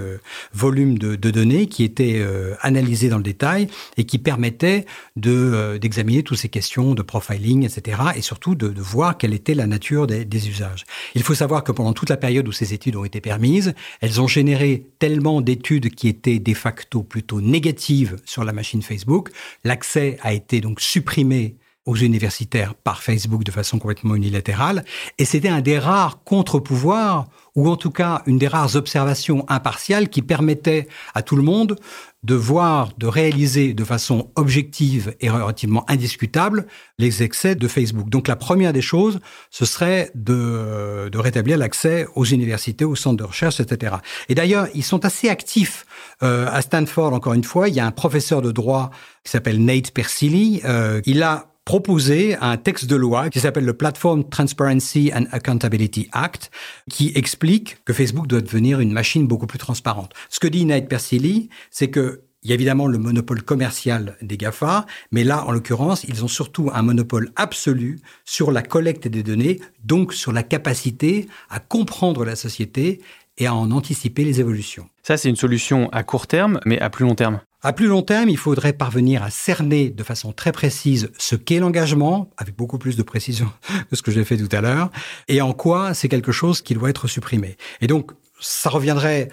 volumes 0.53 0.97
de, 0.97 1.17
données 1.17 1.67
qui 1.67 1.83
étaient 1.83 2.19
euh, 2.21 2.55
analysés 2.61 3.09
dans 3.09 3.17
le 3.17 3.25
détail 3.25 3.67
et 3.97 4.05
qui 4.05 4.19
permettaient 4.19 4.87
euh, 5.27 5.79
d'examiner 5.79 6.23
toutes 6.23 6.39
ces 6.39 6.49
questions 6.49 6.95
de 6.95 7.03
profiling, 7.03 7.65
etc. 7.65 8.03
Et 8.15 8.23
surtout 8.23 8.55
de, 8.55 8.73
voir 8.81 9.19
quelle 9.19 9.35
était 9.35 9.55
la 9.55 9.67
nature 9.67 10.07
des 10.07 10.49
usages. 10.49 10.85
Il 11.17 11.25
faut 11.25 11.35
savoir 11.35 11.65
que 11.65 11.73
pendant 11.73 11.93
toute 11.93 12.09
la 12.09 12.17
période 12.17 12.47
où 12.47 12.53
ces 12.53 12.73
études 12.73 12.95
ont 12.95 13.05
été 13.05 13.21
permises, 13.21 13.75
elles 14.01 14.21
ont 14.21 14.29
généré 14.29 14.87
tellement 15.01 15.41
d'études 15.41 15.91
qui 15.91 16.07
étaient 16.07 16.39
de 16.39 16.55
facto 16.55 17.03
plutôt 17.03 17.41
négatives 17.41 18.17
sur 18.25 18.45
la 18.45 18.53
machine 18.53 18.83
Facebook. 18.83 19.31
L'accès 19.65 20.19
a 20.23 20.33
été 20.33 20.61
donc 20.61 20.81
supprimé 20.81 21.57
aux 21.87 21.97
universitaires 21.97 22.75
par 22.75 23.03
Facebook 23.03 23.43
de 23.43 23.51
façon 23.51 23.79
complètement 23.79 24.15
unilatérale. 24.15 24.85
Et 25.19 25.25
c'était 25.25 25.49
un 25.49 25.61
des 25.61 25.79
rares 25.79 26.23
contre-pouvoirs, 26.25 27.27
ou 27.57 27.69
en 27.69 27.77
tout 27.77 27.91
cas 27.91 28.23
une 28.27 28.39
des 28.39 28.49
rares 28.49 28.77
observations 28.77 29.45
impartiales 29.49 30.09
qui 30.09 30.23
permettait 30.23 30.89
à 31.15 31.23
tout 31.23 31.37
le 31.37 31.43
monde 31.43 31.77
de 32.23 32.35
voir, 32.35 32.91
de 32.99 33.07
réaliser 33.07 33.73
de 33.73 33.83
façon 33.83 34.31
objective 34.35 35.15
et 35.21 35.31
relativement 35.31 35.89
indiscutable 35.91 36.67
les 36.99 37.23
excès 37.23 37.55
de 37.55 37.67
Facebook. 37.67 38.11
Donc 38.11 38.29
la 38.29 38.37
première 38.37 38.75
des 38.75 38.83
choses, 38.83 39.21
ce 39.51 39.65
serait 39.65 40.11
de, 40.15 41.09
de 41.11 41.19
rétablir 41.19 41.57
l'accès 41.57 42.07
aux 42.15 42.27
universités, 42.27 42.85
aux 42.85 42.95
centres 42.95 43.17
de 43.17 43.25
recherche, 43.25 43.59
etc. 43.59 43.97
Et 44.29 44.35
d'ailleurs, 44.35 44.69
ils 44.75 44.85
sont 44.85 45.05
assez 45.07 45.31
actifs 45.31 45.87
euh, 46.23 46.47
à 46.51 46.61
Stanford, 46.61 47.15
encore 47.15 47.33
une 47.33 47.45
fois. 47.45 47.69
Il 47.69 47.75
y 47.75 47.81
a 47.81 47.87
un 47.87 47.91
professeur 47.91 48.43
de 48.43 48.53
droit 48.53 48.91
qui 49.25 49.33
s'appelle 49.33 49.65
Nate 49.65 49.91
Persily. 49.91 50.61
Euh, 50.65 51.01
il 51.07 51.23
a 51.23 51.50
proposé 51.71 52.35
un 52.41 52.57
texte 52.57 52.87
de 52.87 52.97
loi 52.97 53.31
qui 53.31 53.39
s'appelle 53.39 53.65
le 53.65 53.75
Platform 53.75 54.29
Transparency 54.29 55.13
and 55.15 55.27
Accountability 55.31 56.09
Act, 56.11 56.51
qui 56.91 57.13
explique 57.15 57.77
que 57.85 57.93
Facebook 57.93 58.27
doit 58.27 58.41
devenir 58.41 58.81
une 58.81 58.91
machine 58.91 59.29
beaucoup 59.29 59.47
plus 59.47 59.61
transparente. 59.61 60.13
Ce 60.31 60.41
que 60.41 60.49
dit 60.49 60.65
Nate 60.65 60.89
Persily, 60.89 61.49
c'est 61.71 61.89
que 61.89 62.23
il 62.43 62.49
y 62.49 62.53
a 62.53 62.55
évidemment 62.55 62.89
le 62.89 62.99
monopole 62.99 63.43
commercial 63.43 64.17
des 64.21 64.37
GAFA, 64.37 64.85
mais 65.13 65.23
là, 65.23 65.45
en 65.47 65.53
l'occurrence, 65.53 66.03
ils 66.09 66.25
ont 66.25 66.29
surtout 66.29 66.73
un 66.75 66.83
monopole 66.83 67.31
absolu 67.37 68.01
sur 68.25 68.51
la 68.51 68.63
collecte 68.63 69.07
des 69.07 69.23
données, 69.23 69.61
donc 69.85 70.13
sur 70.13 70.33
la 70.33 70.43
capacité 70.43 71.29
à 71.51 71.61
comprendre 71.61 72.25
la 72.25 72.35
société 72.35 73.01
et 73.39 73.47
à 73.47 73.55
en 73.55 73.71
anticiper 73.71 74.25
les 74.25 74.41
évolutions. 74.41 74.89
Ça, 75.05 75.17
c'est 75.17 75.29
une 75.29 75.37
solution 75.37 75.89
à 75.91 76.03
court 76.03 76.27
terme, 76.27 76.59
mais 76.67 76.81
à 76.81 76.91
plus 76.91 77.05
long 77.05 77.15
terme. 77.15 77.41
À 77.63 77.75
plus 77.75 77.89
long 77.89 78.01
terme, 78.01 78.31
il 78.31 78.39
faudrait 78.39 78.73
parvenir 78.73 79.23
à 79.23 79.29
cerner 79.29 79.91
de 79.91 80.03
façon 80.03 80.33
très 80.33 80.51
précise 80.51 81.11
ce 81.19 81.37
qu'est 81.37 81.59
l'engagement, 81.59 82.31
avec 82.39 82.57
beaucoup 82.57 82.79
plus 82.79 82.97
de 82.97 83.03
précision 83.03 83.53
que 83.91 83.97
ce 83.97 84.01
que 84.01 84.11
j'ai 84.11 84.25
fait 84.25 84.39
tout 84.39 84.49
à 84.57 84.63
l'heure, 84.63 84.91
et 85.29 85.43
en 85.43 85.53
quoi 85.53 85.93
c'est 85.93 86.09
quelque 86.09 86.33
chose 86.33 86.63
qui 86.63 86.73
doit 86.73 86.89
être 86.89 87.07
supprimé. 87.07 87.59
Et 87.83 87.87
donc, 87.87 88.13
ça 88.41 88.71
reviendrait 88.71 89.29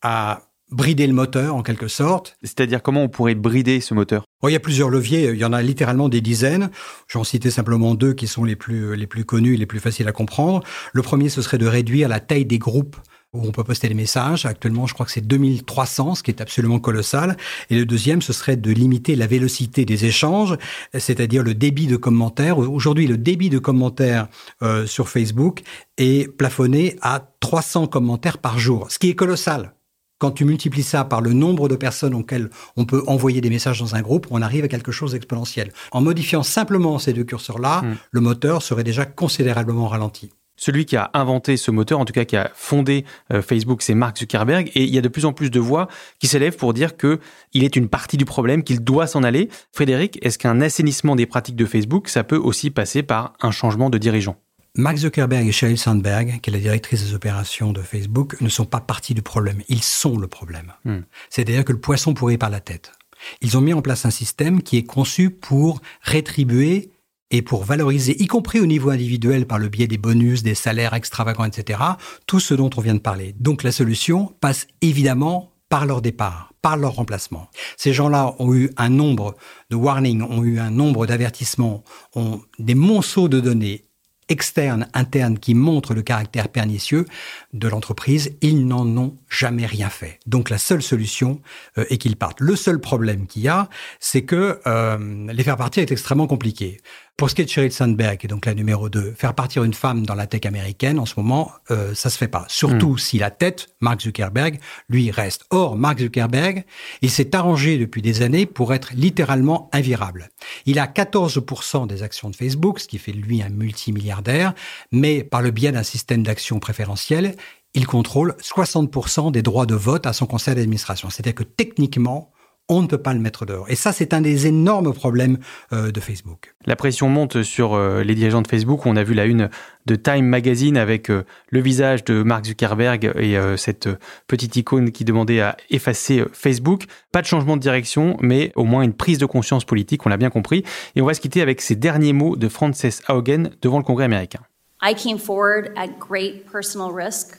à 0.00 0.42
brider 0.70 1.08
le 1.08 1.12
moteur 1.12 1.56
en 1.56 1.62
quelque 1.64 1.88
sorte. 1.88 2.36
C'est-à-dire 2.44 2.82
comment 2.82 3.02
on 3.02 3.08
pourrait 3.08 3.34
brider 3.34 3.80
ce 3.80 3.94
moteur? 3.94 4.24
Il 4.44 4.50
y 4.50 4.56
a 4.56 4.60
plusieurs 4.60 4.88
leviers, 4.88 5.30
il 5.30 5.36
y 5.36 5.44
en 5.44 5.52
a 5.52 5.60
littéralement 5.60 6.08
des 6.08 6.20
dizaines. 6.20 6.70
J'en 7.08 7.24
citais 7.24 7.50
simplement 7.50 7.96
deux 7.96 8.14
qui 8.14 8.28
sont 8.28 8.44
les 8.44 8.56
plus, 8.56 8.94
les 8.94 9.08
plus 9.08 9.24
connus 9.24 9.54
et 9.54 9.58
les 9.58 9.66
plus 9.66 9.80
faciles 9.80 10.06
à 10.06 10.12
comprendre. 10.12 10.62
Le 10.92 11.02
premier, 11.02 11.28
ce 11.28 11.42
serait 11.42 11.58
de 11.58 11.66
réduire 11.66 12.08
la 12.08 12.20
taille 12.20 12.46
des 12.46 12.58
groupes 12.58 12.96
où 13.34 13.46
on 13.46 13.50
peut 13.50 13.64
poster 13.64 13.88
des 13.88 13.94
messages. 13.94 14.44
Actuellement, 14.44 14.86
je 14.86 14.92
crois 14.92 15.06
que 15.06 15.12
c'est 15.12 15.26
2300, 15.26 16.16
ce 16.16 16.22
qui 16.22 16.30
est 16.30 16.42
absolument 16.42 16.78
colossal. 16.78 17.36
Et 17.70 17.76
le 17.76 17.86
deuxième, 17.86 18.20
ce 18.20 18.32
serait 18.34 18.56
de 18.56 18.70
limiter 18.70 19.16
la 19.16 19.26
vélocité 19.26 19.86
des 19.86 20.04
échanges, 20.04 20.56
c'est-à-dire 20.92 21.42
le 21.42 21.54
débit 21.54 21.86
de 21.86 21.96
commentaires. 21.96 22.58
Aujourd'hui, 22.58 23.06
le 23.06 23.16
débit 23.16 23.48
de 23.48 23.58
commentaires 23.58 24.28
euh, 24.62 24.86
sur 24.86 25.08
Facebook 25.08 25.62
est 25.96 26.28
plafonné 26.36 26.96
à 27.00 27.26
300 27.40 27.86
commentaires 27.86 28.36
par 28.36 28.58
jour, 28.58 28.90
ce 28.90 28.98
qui 28.98 29.08
est 29.08 29.14
colossal. 29.14 29.74
Quand 30.18 30.30
tu 30.30 30.44
multiplies 30.44 30.84
ça 30.84 31.04
par 31.04 31.20
le 31.20 31.32
nombre 31.32 31.68
de 31.68 31.74
personnes 31.74 32.14
auxquelles 32.14 32.48
on 32.76 32.84
peut 32.84 33.02
envoyer 33.08 33.40
des 33.40 33.50
messages 33.50 33.80
dans 33.80 33.96
un 33.96 34.02
groupe, 34.02 34.26
on 34.30 34.40
arrive 34.42 34.64
à 34.64 34.68
quelque 34.68 34.92
chose 34.92 35.12
d'exponentiel. 35.12 35.72
En 35.90 36.00
modifiant 36.00 36.42
simplement 36.44 36.98
ces 36.98 37.12
deux 37.12 37.24
curseurs-là, 37.24 37.82
Mm. 37.82 37.96
le 38.12 38.20
moteur 38.20 38.62
serait 38.62 38.84
déjà 38.84 39.04
considérablement 39.04 39.88
ralenti. 39.88 40.30
Celui 40.62 40.86
qui 40.86 40.94
a 40.94 41.10
inventé 41.12 41.56
ce 41.56 41.72
moteur, 41.72 41.98
en 41.98 42.04
tout 42.04 42.12
cas 42.12 42.24
qui 42.24 42.36
a 42.36 42.48
fondé 42.54 43.04
euh, 43.32 43.42
Facebook, 43.42 43.82
c'est 43.82 43.96
Mark 43.96 44.16
Zuckerberg. 44.16 44.70
Et 44.76 44.84
il 44.84 44.94
y 44.94 44.98
a 44.98 45.00
de 45.00 45.08
plus 45.08 45.24
en 45.24 45.32
plus 45.32 45.50
de 45.50 45.58
voix 45.58 45.88
qui 46.20 46.28
s'élèvent 46.28 46.56
pour 46.56 46.72
dire 46.72 46.96
que 46.96 47.18
il 47.52 47.64
est 47.64 47.74
une 47.74 47.88
partie 47.88 48.16
du 48.16 48.24
problème, 48.24 48.62
qu'il 48.62 48.78
doit 48.78 49.08
s'en 49.08 49.24
aller. 49.24 49.48
Frédéric, 49.72 50.24
est-ce 50.24 50.38
qu'un 50.38 50.60
assainissement 50.60 51.16
des 51.16 51.26
pratiques 51.26 51.56
de 51.56 51.66
Facebook, 51.66 52.08
ça 52.08 52.22
peut 52.22 52.36
aussi 52.36 52.70
passer 52.70 53.02
par 53.02 53.32
un 53.40 53.50
changement 53.50 53.90
de 53.90 53.98
dirigeant? 53.98 54.36
Mark 54.76 54.98
Zuckerberg 54.98 55.48
et 55.48 55.50
Sheryl 55.50 55.78
Sandberg, 55.78 56.38
qui 56.40 56.50
est 56.50 56.52
la 56.52 56.60
directrice 56.60 57.02
des 57.06 57.14
opérations 57.14 57.72
de 57.72 57.82
Facebook, 57.82 58.40
ne 58.40 58.48
sont 58.48 58.64
pas 58.64 58.78
partie 58.78 59.14
du 59.14 59.22
problème. 59.22 59.62
Ils 59.68 59.82
sont 59.82 60.16
le 60.16 60.28
problème. 60.28 60.74
Hmm. 60.84 61.00
C'est-à-dire 61.28 61.64
que 61.64 61.72
le 61.72 61.80
poisson 61.80 62.14
pourrit 62.14 62.38
par 62.38 62.50
la 62.50 62.60
tête. 62.60 62.92
Ils 63.40 63.58
ont 63.58 63.60
mis 63.60 63.72
en 63.72 63.82
place 63.82 64.06
un 64.06 64.10
système 64.10 64.62
qui 64.62 64.76
est 64.76 64.84
conçu 64.84 65.30
pour 65.30 65.82
rétribuer 66.02 66.92
et 67.32 67.42
pour 67.42 67.64
valoriser, 67.64 68.22
y 68.22 68.26
compris 68.26 68.60
au 68.60 68.66
niveau 68.66 68.90
individuel 68.90 69.46
par 69.46 69.58
le 69.58 69.68
biais 69.68 69.88
des 69.88 69.98
bonus, 69.98 70.42
des 70.42 70.54
salaires 70.54 70.94
extravagants, 70.94 71.46
etc., 71.46 71.80
tout 72.26 72.38
ce 72.38 72.54
dont 72.54 72.70
on 72.76 72.80
vient 72.80 72.94
de 72.94 73.00
parler. 73.00 73.34
Donc 73.40 73.62
la 73.62 73.72
solution 73.72 74.34
passe 74.40 74.68
évidemment 74.82 75.50
par 75.70 75.86
leur 75.86 76.02
départ, 76.02 76.52
par 76.60 76.76
leur 76.76 76.92
remplacement. 76.92 77.48
Ces 77.78 77.94
gens-là 77.94 78.36
ont 78.38 78.54
eu 78.54 78.70
un 78.76 78.90
nombre 78.90 79.34
de 79.70 79.76
warnings, 79.76 80.22
ont 80.22 80.44
eu 80.44 80.58
un 80.58 80.70
nombre 80.70 81.06
d'avertissements, 81.06 81.82
ont 82.14 82.42
des 82.58 82.74
monceaux 82.74 83.28
de 83.28 83.40
données 83.40 83.86
externes, 84.28 84.88
internes, 84.94 85.38
qui 85.38 85.54
montrent 85.54 85.94
le 85.94 86.02
caractère 86.02 86.48
pernicieux 86.48 87.06
de 87.52 87.68
l'entreprise, 87.68 88.36
ils 88.40 88.66
n'en 88.66 88.86
ont 88.96 89.16
jamais 89.28 89.66
rien 89.66 89.90
fait. 89.90 90.18
Donc 90.26 90.50
la 90.50 90.58
seule 90.58 90.82
solution 90.82 91.40
euh, 91.78 91.84
est 91.90 91.98
qu'ils 91.98 92.16
partent. 92.16 92.40
Le 92.40 92.56
seul 92.56 92.80
problème 92.80 93.26
qu'il 93.26 93.42
y 93.42 93.48
a, 93.48 93.68
c'est 94.00 94.22
que 94.22 94.60
euh, 94.66 95.32
les 95.32 95.44
faire 95.44 95.56
partir 95.56 95.82
est 95.82 95.92
extrêmement 95.92 96.26
compliqué. 96.26 96.80
Pour 97.16 97.30
ce 97.30 97.34
qui 97.34 97.42
est 97.42 97.44
de 97.44 97.50
Sheryl 97.50 97.72
Sandberg, 97.72 98.18
qui 98.18 98.26
est 98.26 98.28
donc 98.28 98.46
la 98.46 98.54
numéro 98.54 98.88
2, 98.88 99.12
faire 99.12 99.34
partir 99.34 99.64
une 99.64 99.74
femme 99.74 100.04
dans 100.04 100.14
la 100.14 100.26
tech 100.26 100.44
américaine, 100.44 100.98
en 100.98 101.06
ce 101.06 101.14
moment, 101.18 101.52
euh, 101.70 101.94
ça 101.94 102.10
se 102.10 102.18
fait 102.18 102.26
pas. 102.26 102.44
Surtout 102.48 102.94
hmm. 102.94 102.98
si 102.98 103.18
la 103.18 103.30
tête, 103.30 103.68
Mark 103.80 104.00
Zuckerberg, 104.00 104.58
lui 104.88 105.10
reste. 105.10 105.44
Or, 105.50 105.76
Mark 105.76 106.00
Zuckerberg, 106.00 106.64
il 107.00 107.10
s'est 107.10 107.36
arrangé 107.36 107.78
depuis 107.78 108.02
des 108.02 108.22
années 108.22 108.46
pour 108.46 108.74
être 108.74 108.92
littéralement 108.94 109.68
invirable. 109.72 110.30
Il 110.66 110.78
a 110.78 110.86
14% 110.86 111.86
des 111.86 112.02
actions 112.02 112.30
de 112.30 112.34
Facebook, 112.34 112.80
ce 112.80 112.88
qui 112.88 112.98
fait 112.98 113.12
de 113.12 113.20
lui 113.20 113.42
un 113.42 113.50
multimilliardaire, 113.50 114.54
mais 114.90 115.22
par 115.22 115.42
le 115.42 115.50
biais 115.50 115.70
d'un 115.70 115.82
système 115.84 116.22
d'actions 116.22 116.58
préférentielles, 116.58 117.36
il 117.74 117.86
contrôle 117.86 118.34
60% 118.42 119.32
des 119.32 119.42
droits 119.42 119.66
de 119.66 119.74
vote 119.74 120.06
à 120.06 120.12
son 120.12 120.26
conseil 120.26 120.54
d'administration. 120.54 121.08
C'est-à-dire 121.08 121.34
que 121.34 121.44
techniquement, 121.44 122.32
on 122.72 122.82
ne 122.82 122.86
peut 122.86 122.98
pas 122.98 123.12
le 123.14 123.20
mettre 123.20 123.46
dehors. 123.46 123.70
Et 123.70 123.74
ça, 123.74 123.92
c'est 123.92 124.14
un 124.14 124.20
des 124.20 124.46
énormes 124.46 124.92
problèmes 124.92 125.38
euh, 125.72 125.90
de 125.90 126.00
Facebook. 126.00 126.54
La 126.66 126.76
pression 126.76 127.08
monte 127.08 127.42
sur 127.42 127.74
euh, 127.74 128.02
les 128.02 128.14
dirigeants 128.14 128.42
de 128.42 128.48
Facebook. 128.48 128.86
On 128.86 128.96
a 128.96 129.02
vu 129.02 129.14
la 129.14 129.26
une 129.26 129.50
de 129.86 129.96
Time 129.96 130.26
Magazine 130.26 130.76
avec 130.76 131.10
euh, 131.10 131.24
le 131.50 131.60
visage 131.60 132.04
de 132.04 132.22
Mark 132.22 132.44
Zuckerberg 132.44 133.12
et 133.16 133.36
cette 133.56 133.88
petite 134.26 134.56
icône 134.56 134.92
qui 134.92 135.04
demandait 135.04 135.40
à 135.40 135.56
effacer 135.70 136.24
Facebook. 136.32 136.84
Pas 137.10 137.20
de 137.20 137.26
changement 137.26 137.56
de 137.56 137.62
direction, 137.62 138.16
mais 138.20 138.52
au 138.54 138.64
moins 138.64 138.82
une 138.82 138.94
prise 138.94 139.18
de 139.18 139.26
conscience 139.26 139.64
politique, 139.64 140.06
on 140.06 140.08
l'a 140.08 140.16
bien 140.16 140.30
compris. 140.30 140.64
Et 140.96 141.02
on 141.02 141.06
va 141.06 141.14
se 141.14 141.20
quitter 141.20 141.42
avec 141.42 141.60
ces 141.60 141.76
derniers 141.76 142.12
mots 142.12 142.36
de 142.36 142.48
Frances 142.48 143.02
Haugen 143.08 143.50
devant 143.60 143.78
le 143.78 143.84
Congrès 143.84 144.04
américain. 144.04 144.40
I 144.82 144.94
came 144.94 145.18
forward 145.18 145.72
at 145.76 145.98
great 145.98 146.50
personal 146.50 146.92
risk 146.92 147.38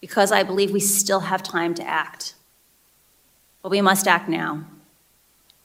because 0.00 0.32
I 0.32 0.42
believe 0.42 0.72
we 0.72 0.80
still 0.80 1.20
have 1.20 1.42
time 1.42 1.74
to 1.74 1.82
act. 1.86 2.34
But 3.62 3.70
we 3.70 3.80
must 3.80 4.06
act 4.06 4.28
now. 4.28 4.64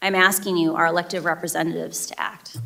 I'm 0.01 0.15
asking 0.15 0.57
you, 0.57 0.75
our 0.75 0.87
elected 0.87 1.23
representatives, 1.23 2.05
to 2.07 2.19
act. 2.19 2.57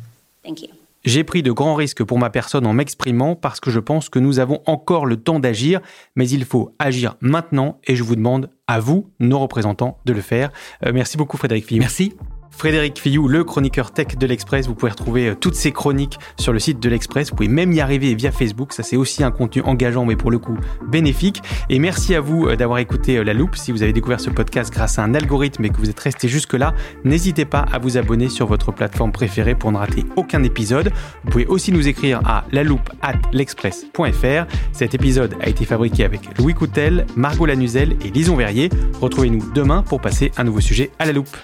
Thank 0.44 0.62
you. 0.62 0.68
J'ai 1.04 1.24
pris 1.24 1.42
de 1.42 1.50
grands 1.50 1.74
risques 1.74 2.04
pour 2.04 2.18
ma 2.18 2.30
personne 2.30 2.64
en 2.64 2.72
m'exprimant 2.72 3.34
parce 3.34 3.58
que 3.58 3.70
je 3.70 3.80
pense 3.80 4.08
que 4.08 4.20
nous 4.20 4.38
avons 4.38 4.62
encore 4.66 5.04
le 5.04 5.16
temps 5.16 5.40
d'agir, 5.40 5.80
mais 6.14 6.28
il 6.28 6.44
faut 6.44 6.74
agir 6.78 7.16
maintenant 7.20 7.80
et 7.84 7.96
je 7.96 8.04
vous 8.04 8.14
demande 8.14 8.50
à 8.68 8.78
vous, 8.78 9.10
nos 9.18 9.40
représentants, 9.40 9.98
de 10.04 10.12
le 10.12 10.20
faire. 10.20 10.52
Euh, 10.86 10.92
merci 10.94 11.16
beaucoup 11.16 11.36
Frédéric 11.36 11.66
Fillon. 11.66 11.80
Merci. 11.80 12.14
Frédéric 12.52 13.00
Fillou, 13.00 13.28
le 13.28 13.44
chroniqueur 13.44 13.90
tech 13.90 14.16
de 14.16 14.26
l'Express. 14.26 14.66
Vous 14.68 14.74
pouvez 14.74 14.92
retrouver 14.92 15.28
euh, 15.30 15.34
toutes 15.34 15.54
ces 15.54 15.72
chroniques 15.72 16.18
sur 16.38 16.52
le 16.52 16.58
site 16.58 16.78
de 16.80 16.88
l'Express. 16.88 17.30
Vous 17.30 17.36
pouvez 17.36 17.48
même 17.48 17.72
y 17.72 17.80
arriver 17.80 18.14
via 18.14 18.30
Facebook. 18.30 18.72
Ça, 18.72 18.82
c'est 18.82 18.96
aussi 18.96 19.24
un 19.24 19.30
contenu 19.30 19.62
engageant, 19.62 20.04
mais 20.04 20.16
pour 20.16 20.30
le 20.30 20.38
coup 20.38 20.56
bénéfique. 20.86 21.42
Et 21.70 21.78
merci 21.78 22.14
à 22.14 22.20
vous 22.20 22.46
euh, 22.46 22.56
d'avoir 22.56 22.78
écouté 22.78 23.16
euh, 23.16 23.24
La 23.24 23.34
Loupe. 23.34 23.56
Si 23.56 23.72
vous 23.72 23.82
avez 23.82 23.92
découvert 23.92 24.20
ce 24.20 24.30
podcast 24.30 24.72
grâce 24.72 24.98
à 24.98 25.02
un 25.02 25.14
algorithme 25.14 25.64
et 25.64 25.70
que 25.70 25.78
vous 25.78 25.90
êtes 25.90 25.98
resté 25.98 26.28
jusque-là, 26.28 26.74
n'hésitez 27.04 27.44
pas 27.44 27.66
à 27.72 27.78
vous 27.78 27.96
abonner 27.96 28.28
sur 28.28 28.46
votre 28.46 28.70
plateforme 28.70 29.12
préférée 29.12 29.54
pour 29.54 29.72
ne 29.72 29.78
rater 29.78 30.04
aucun 30.16 30.42
épisode. 30.42 30.92
Vous 31.24 31.30
pouvez 31.30 31.46
aussi 31.46 31.72
nous 31.72 31.88
écrire 31.88 32.20
à 32.24 32.44
loupe 32.52 32.90
at 33.00 33.14
l'express.fr. 33.32 34.46
Cet 34.72 34.94
épisode 34.94 35.34
a 35.40 35.48
été 35.48 35.64
fabriqué 35.64 36.04
avec 36.04 36.38
Louis 36.38 36.54
Coutel, 36.54 37.06
Margot 37.16 37.46
Lanuzel 37.46 37.96
et 38.04 38.10
Lison 38.10 38.36
Verrier. 38.36 38.68
Retrouvez-nous 39.00 39.52
demain 39.52 39.82
pour 39.82 40.00
passer 40.00 40.30
un 40.36 40.44
nouveau 40.44 40.60
sujet 40.60 40.90
à 40.98 41.06
la 41.06 41.12
loupe. 41.12 41.36